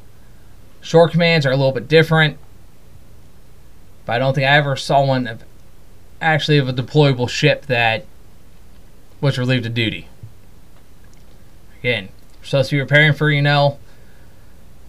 Shore 0.81 1.09
commands 1.09 1.45
are 1.45 1.51
a 1.51 1.57
little 1.57 1.71
bit 1.71 1.87
different, 1.87 2.37
but 4.05 4.13
I 4.13 4.19
don't 4.19 4.33
think 4.33 4.47
I 4.47 4.57
ever 4.57 4.75
saw 4.75 5.05
one 5.05 5.27
of 5.27 5.43
actually 6.19 6.57
of 6.57 6.67
a 6.67 6.73
deployable 6.73 7.29
ship 7.29 7.65
that 7.67 8.05
was 9.21 9.37
relieved 9.37 9.65
of 9.65 9.73
duty. 9.73 10.07
Again, 11.79 12.09
supposed 12.41 12.69
to 12.69 12.77
be 12.77 12.81
preparing 12.81 13.13
for, 13.13 13.29
you 13.29 13.41
know, 13.41 13.79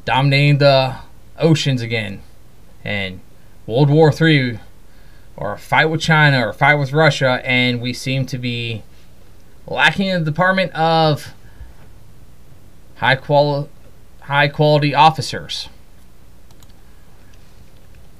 dominating 0.04 0.58
the 0.58 0.96
oceans 1.38 1.82
again. 1.82 2.22
And 2.84 3.20
World 3.66 3.90
War 3.90 4.12
III, 4.12 4.58
or 5.36 5.52
a 5.54 5.58
fight 5.58 5.86
with 5.86 6.00
China, 6.00 6.46
or 6.46 6.50
a 6.50 6.54
fight 6.54 6.74
with 6.74 6.92
Russia, 6.92 7.40
and 7.44 7.80
we 7.80 7.92
seem 7.92 8.26
to 8.26 8.38
be 8.38 8.82
lacking 9.66 10.08
in 10.08 10.24
the 10.24 10.30
department 10.30 10.72
of 10.72 11.32
high 12.96 13.16
quality 13.16 13.70
high 14.22 14.48
quality 14.48 14.94
officers. 14.94 15.68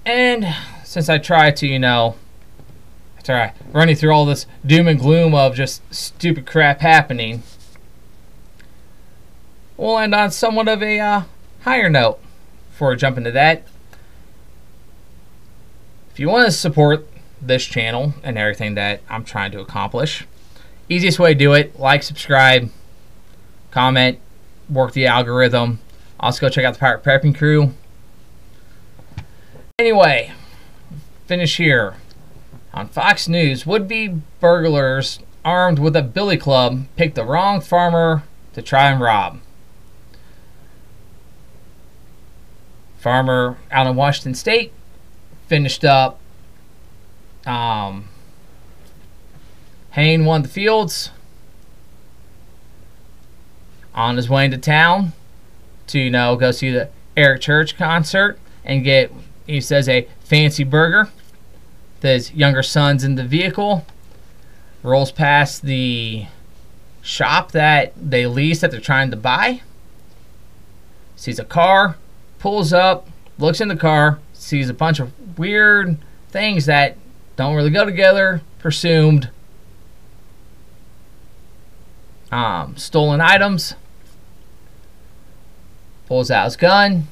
And 0.04 0.54
since 0.84 1.08
I 1.08 1.16
try 1.16 1.50
to, 1.50 1.66
you 1.66 1.78
know, 1.78 2.16
I 3.26 3.52
running 3.72 3.96
through 3.96 4.12
all 4.12 4.26
this 4.26 4.46
doom 4.66 4.86
and 4.86 5.00
gloom 5.00 5.34
of 5.34 5.54
just 5.54 5.82
stupid 5.94 6.44
crap 6.44 6.80
happening, 6.80 7.42
we'll 9.78 9.98
end 9.98 10.14
on 10.14 10.30
somewhat 10.30 10.68
of 10.68 10.82
a 10.82 11.00
uh, 11.00 11.22
higher 11.62 11.88
note 11.88 12.20
before 12.75 12.93
I 12.93 12.97
jump 12.97 13.16
into 13.16 13.31
that. 13.31 13.62
If 16.11 16.18
you 16.18 16.29
want 16.29 16.47
to 16.47 16.51
support 16.51 17.09
this 17.41 17.64
channel 17.64 18.14
and 18.25 18.37
everything 18.37 18.75
that 18.75 19.01
I'm 19.09 19.25
trying 19.25 19.53
to 19.53 19.61
accomplish, 19.61 20.27
easiest 20.89 21.20
way 21.20 21.35
to 21.35 21.39
do 21.39 21.53
it, 21.53 21.79
like, 21.79 22.03
subscribe, 22.03 22.72
comment, 23.70 24.18
work 24.68 24.91
the 24.93 25.07
algorithm. 25.07 25.79
Also 26.18 26.41
go 26.41 26.49
check 26.49 26.64
out 26.64 26.75
the 26.75 26.81
Pirate 26.81 27.05
Prepping 27.05 27.37
Crew. 27.37 27.75
Anyway, 29.79 30.33
finish 31.27 31.59
here. 31.59 31.95
On 32.72 32.89
Fox 32.89 33.29
News, 33.29 33.64
would-be 33.64 34.20
burglars 34.41 35.20
armed 35.45 35.79
with 35.79 35.95
a 35.95 36.03
billy 36.03 36.37
club 36.37 36.87
picked 36.97 37.14
the 37.14 37.25
wrong 37.25 37.61
farmer 37.61 38.25
to 38.53 38.62
try 38.62 38.91
and 38.91 39.01
rob. 39.01 39.39
Farmer 43.05 43.59
out 43.70 43.86
in 43.86 43.96
Washington 43.96 44.32
State 44.32 44.72
finished 45.46 45.84
up. 45.84 46.18
Um, 47.44 48.09
Hayne 49.90 50.24
won 50.24 50.40
the 50.40 50.48
fields. 50.48 51.11
On 53.94 54.16
his 54.16 54.30
way 54.30 54.46
into 54.46 54.57
town 54.57 55.12
to 55.88 55.98
you 55.98 56.11
know 56.11 56.34
go 56.34 56.50
see 56.50 56.70
the 56.70 56.88
Eric 57.14 57.42
Church 57.42 57.76
concert 57.76 58.38
and 58.64 58.82
get 58.82 59.12
he 59.46 59.61
says 59.61 59.86
a 59.86 60.09
fancy 60.20 60.64
burger. 60.64 61.11
His 62.00 62.32
younger 62.32 62.62
son's 62.62 63.05
in 63.05 63.16
the 63.16 63.24
vehicle. 63.24 63.84
Rolls 64.82 65.12
past 65.12 65.61
the 65.61 66.24
shop 67.02 67.52
that 67.52 67.92
they 67.96 68.26
lease 68.26 68.62
that 68.62 68.70
they're 68.70 68.80
trying 68.80 69.11
to 69.11 69.16
buy. 69.18 69.61
Sees 71.16 71.38
a 71.38 71.44
car 71.44 71.98
pulls 72.45 72.74
up, 72.74 73.09
looks 73.38 73.59
in 73.62 73.68
the 73.68 73.74
car, 73.74 74.18
sees 74.34 74.68
a 74.68 74.74
bunch 74.74 75.01
of 75.01 75.38
weird 75.38 75.97
things 76.28 76.66
that 76.66 76.95
don't 77.36 77.55
really 77.55 77.70
go 77.70 77.86
together, 77.86 78.42
presumed 78.59 79.30
um, 82.30 82.76
stolen 82.76 83.18
items. 83.18 83.76
Pulls 86.05 86.30
out 86.30 86.45
his 86.45 86.57
gun, 86.57 87.09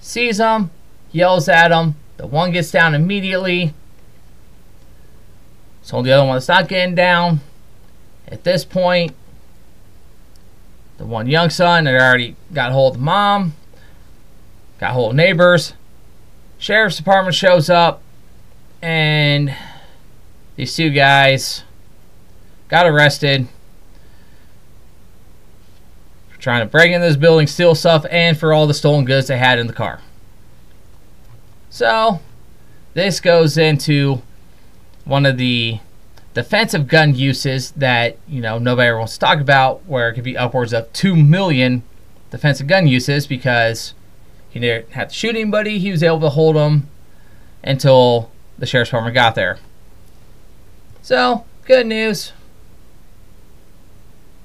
sees 0.00 0.38
them, 0.38 0.72
yells 1.12 1.48
at 1.48 1.68
them. 1.68 1.94
The 2.16 2.26
one 2.26 2.50
gets 2.50 2.72
down 2.72 2.92
immediately. 2.92 3.74
So 5.82 6.02
the 6.02 6.10
other 6.10 6.26
one 6.26 6.34
that's 6.34 6.48
not 6.48 6.66
getting 6.66 6.96
down. 6.96 7.38
At 8.26 8.42
this 8.42 8.64
point, 8.64 9.14
the 10.98 11.06
one 11.06 11.28
young 11.28 11.50
son 11.50 11.86
had 11.86 11.94
already 11.94 12.34
got 12.52 12.72
hold 12.72 12.96
of 12.96 13.00
mom. 13.00 13.54
Got 14.82 14.94
hold 14.94 15.10
of 15.12 15.16
neighbors. 15.16 15.74
Sheriff's 16.58 16.96
department 16.96 17.36
shows 17.36 17.70
up, 17.70 18.02
and 18.82 19.54
these 20.56 20.74
two 20.74 20.90
guys 20.90 21.62
got 22.66 22.86
arrested 22.86 23.46
for 26.30 26.40
trying 26.40 26.66
to 26.66 26.66
break 26.66 26.90
into 26.90 27.06
this 27.06 27.16
building, 27.16 27.46
steal 27.46 27.76
stuff, 27.76 28.04
and 28.10 28.36
for 28.36 28.52
all 28.52 28.66
the 28.66 28.74
stolen 28.74 29.04
goods 29.04 29.28
they 29.28 29.38
had 29.38 29.60
in 29.60 29.68
the 29.68 29.72
car. 29.72 30.00
So, 31.70 32.18
this 32.94 33.20
goes 33.20 33.56
into 33.56 34.20
one 35.04 35.24
of 35.26 35.36
the 35.38 35.78
defensive 36.34 36.88
gun 36.88 37.14
uses 37.14 37.70
that 37.70 38.18
you 38.26 38.40
know 38.40 38.58
nobody 38.58 38.88
ever 38.88 38.98
wants 38.98 39.12
to 39.12 39.20
talk 39.20 39.38
about, 39.38 39.86
where 39.86 40.08
it 40.08 40.14
could 40.14 40.24
be 40.24 40.36
upwards 40.36 40.72
of 40.72 40.92
two 40.92 41.14
million 41.14 41.84
defensive 42.32 42.66
gun 42.66 42.88
uses 42.88 43.28
because 43.28 43.94
he 44.52 44.60
didn't 44.60 44.90
have 44.92 45.08
to 45.08 45.14
shoot 45.14 45.30
anybody. 45.30 45.78
He 45.78 45.90
was 45.90 46.02
able 46.02 46.20
to 46.20 46.28
hold 46.28 46.56
them 46.56 46.88
until 47.64 48.30
the 48.58 48.66
sheriff's 48.66 48.90
department 48.90 49.14
got 49.14 49.34
there. 49.34 49.58
So, 51.00 51.46
good 51.64 51.86
news. 51.86 52.32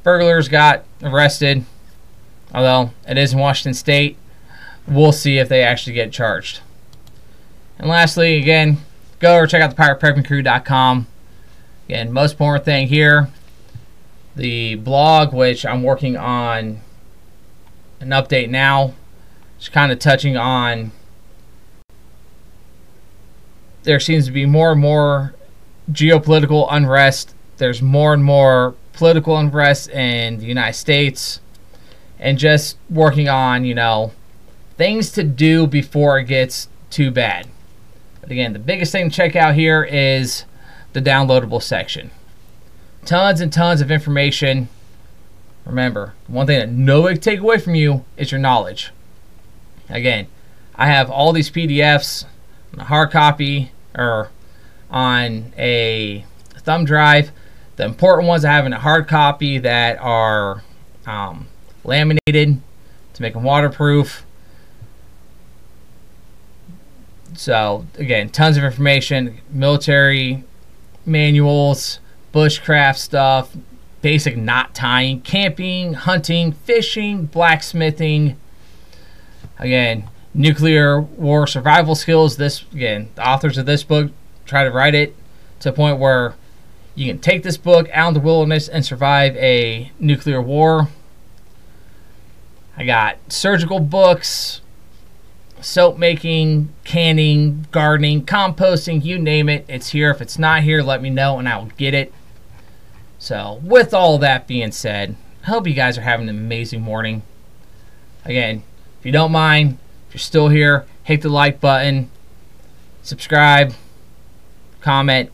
Burglars 0.04 0.48
got 0.48 0.86
arrested. 1.04 1.66
Although 2.56 2.92
it 3.06 3.18
is 3.18 3.34
in 3.34 3.40
Washington 3.40 3.74
State, 3.74 4.18
we'll 4.88 5.12
see 5.12 5.40
if 5.40 5.50
they 5.50 5.62
actually 5.62 5.94
get 5.94 6.14
charged. 6.14 6.62
And 7.78 7.90
lastly, 7.90 8.38
again, 8.38 8.78
go 9.20 9.36
or 9.36 9.46
check 9.46 9.62
out 9.62 9.76
the 9.76 9.76
piratepreppingcrew.com. 9.76 11.08
Again, 11.90 12.14
most 12.14 12.32
important 12.32 12.64
thing 12.64 12.88
here, 12.88 13.28
the 14.38 14.76
blog, 14.76 15.34
which 15.34 15.66
I'm 15.66 15.84
working 15.84 16.16
on 16.16 16.80
an 18.00 18.10
update 18.10 18.50
now 18.50 18.94
just 19.58 19.72
kind 19.72 19.92
of 19.92 20.00
touching 20.00 20.38
on 20.38 20.92
there 23.88 24.02
seems 24.02 24.26
to 24.26 24.34
be 24.34 24.46
more 24.46 24.74
and 24.74 24.82
more 24.82 25.34
geopolitical 25.90 26.68
unrest. 26.70 27.34
There's 27.56 27.82
more 27.82 28.14
and 28.14 28.22
more 28.22 28.76
political 28.92 29.38
unrest 29.38 29.90
in 29.90 30.40
the 30.40 30.46
United 30.46 30.74
States. 30.74 31.40
And 32.20 32.38
just 32.38 32.78
working 32.90 33.30
on, 33.30 33.64
you 33.64 33.74
know, 33.74 34.12
things 34.76 35.10
to 35.12 35.24
do 35.24 35.68
before 35.68 36.20
it 36.20 36.26
gets 36.26 36.68
too 36.90 37.12
bad. 37.12 37.48
But 38.20 38.32
again, 38.32 38.52
the 38.52 38.60
biggest 38.60 38.92
thing 38.92 39.10
to 39.10 39.16
check 39.16 39.38
out 39.38 39.56
here 39.56 39.84
is 39.86 40.44
the 40.92 41.02
downloadable 41.02 41.64
section. 41.64 42.12
Tons 43.06 43.40
and 43.40 43.54
tons 43.54 43.80
of 43.80 43.90
information. 43.90 44.68
Remember, 45.66 46.14
one 46.28 46.46
thing 46.46 46.60
that 46.60 46.70
nobody 46.70 47.16
can 47.16 47.22
take 47.22 47.40
away 47.40 47.58
from 47.58 47.76
you 47.76 48.04
is 48.18 48.32
your 48.32 48.40
knowledge. 48.42 48.92
Again, 49.90 50.28
I 50.76 50.88
have 50.88 51.10
all 51.10 51.34
these 51.34 51.50
PDFs 51.50 52.26
on 52.74 52.80
a 52.80 52.84
hard 52.84 53.12
copy 53.12 53.72
or 53.96 54.30
on 54.90 55.54
a 55.58 56.26
thumb 56.60 56.86
drive. 56.86 57.32
The 57.78 57.86
important 57.86 58.28
ones 58.28 58.44
I 58.46 58.52
have 58.54 58.66
in 58.66 58.74
a 58.74 58.80
hard 58.80 59.08
copy 59.08 59.60
that 59.60 59.98
are 60.00 60.64
um, 61.06 61.48
laminated 61.84 62.62
to 63.14 63.22
make 63.22 63.34
them 63.34 63.44
waterproof. 63.44 64.26
So 67.36 67.86
again, 67.96 68.30
tons 68.30 68.58
of 68.58 68.64
information, 68.64 69.40
military 69.50 70.44
manuals, 71.06 72.00
bushcraft 72.34 72.98
stuff, 72.98 73.56
basic 74.02 74.38
knot 74.38 74.76
tying, 74.76 75.22
camping, 75.22 75.94
hunting, 75.94 76.52
fishing, 76.52 77.26
blacksmithing, 77.26 78.38
Again, 79.60 80.10
nuclear 80.34 81.02
war 81.02 81.48
survival 81.48 81.96
skills. 81.96 82.38
This 82.38 82.64
again, 82.74 83.10
the 83.16 83.28
authors 83.28 83.58
of 83.58 83.66
this 83.66 83.84
book 83.84 84.12
try 84.46 84.64
to 84.64 84.72
write 84.72 84.96
it 84.96 85.16
to 85.60 85.70
a 85.70 85.74
point 85.74 86.00
where 86.00 86.36
you 86.96 87.12
can 87.12 87.20
take 87.20 87.44
this 87.44 87.58
book 87.58 87.88
out 87.92 88.10
in 88.10 88.14
the 88.16 88.20
wilderness 88.20 88.68
and 88.68 88.86
survive 88.86 89.36
a 89.38 89.92
nuclear 90.00 90.42
war. 90.42 90.90
I 92.76 92.86
got 92.86 93.18
surgical 93.32 93.80
books, 93.80 94.62
soap 95.62 95.98
making, 95.98 96.74
canning, 96.84 97.68
gardening, 97.72 98.26
composting, 98.26 99.04
you 99.04 99.18
name 99.18 99.50
it. 99.50 99.66
It's 99.68 99.90
here. 99.90 100.12
If 100.12 100.22
it's 100.22 100.38
not 100.38 100.64
here, 100.64 100.82
let 100.82 101.02
me 101.02 101.10
know 101.10 101.40
and 101.40 101.50
I 101.50 101.58
will 101.58 101.72
get 101.78 101.94
it. 101.94 102.14
So, 103.20 103.60
with 103.64 103.94
all 103.94 104.20
that 104.20 104.48
being 104.48 104.72
said, 104.72 105.16
I 105.44 105.48
hope 105.48 105.68
you 105.68 105.74
guys 105.74 105.98
are 105.98 106.02
having 106.02 106.30
an 106.30 106.38
amazing 106.38 106.82
morning. 106.82 107.24
Again, 108.26 108.64
you 109.08 109.14
don't 109.14 109.32
mind, 109.32 109.78
if 110.10 110.16
you're 110.16 110.20
still 110.20 110.50
here, 110.50 110.86
hit 111.02 111.22
the 111.22 111.30
like 111.30 111.62
button, 111.62 112.12
subscribe, 113.04 113.74
comment. 114.82 115.32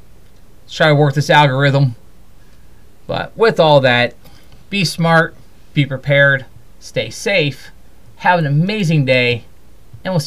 Let's 0.64 0.76
try 0.76 0.90
to 0.90 0.96
work 0.96 1.16
this 1.16 1.32
algorithm. 1.32 1.96
But 3.08 3.36
with 3.36 3.60
all 3.60 3.80
that, 3.80 4.14
be 4.70 4.86
smart, 4.86 5.36
be 5.74 5.88
prepared, 5.88 6.46
stay 6.80 7.10
safe, 7.10 7.72
have 8.18 8.38
an 8.38 8.46
amazing 8.46 9.06
day, 9.06 9.46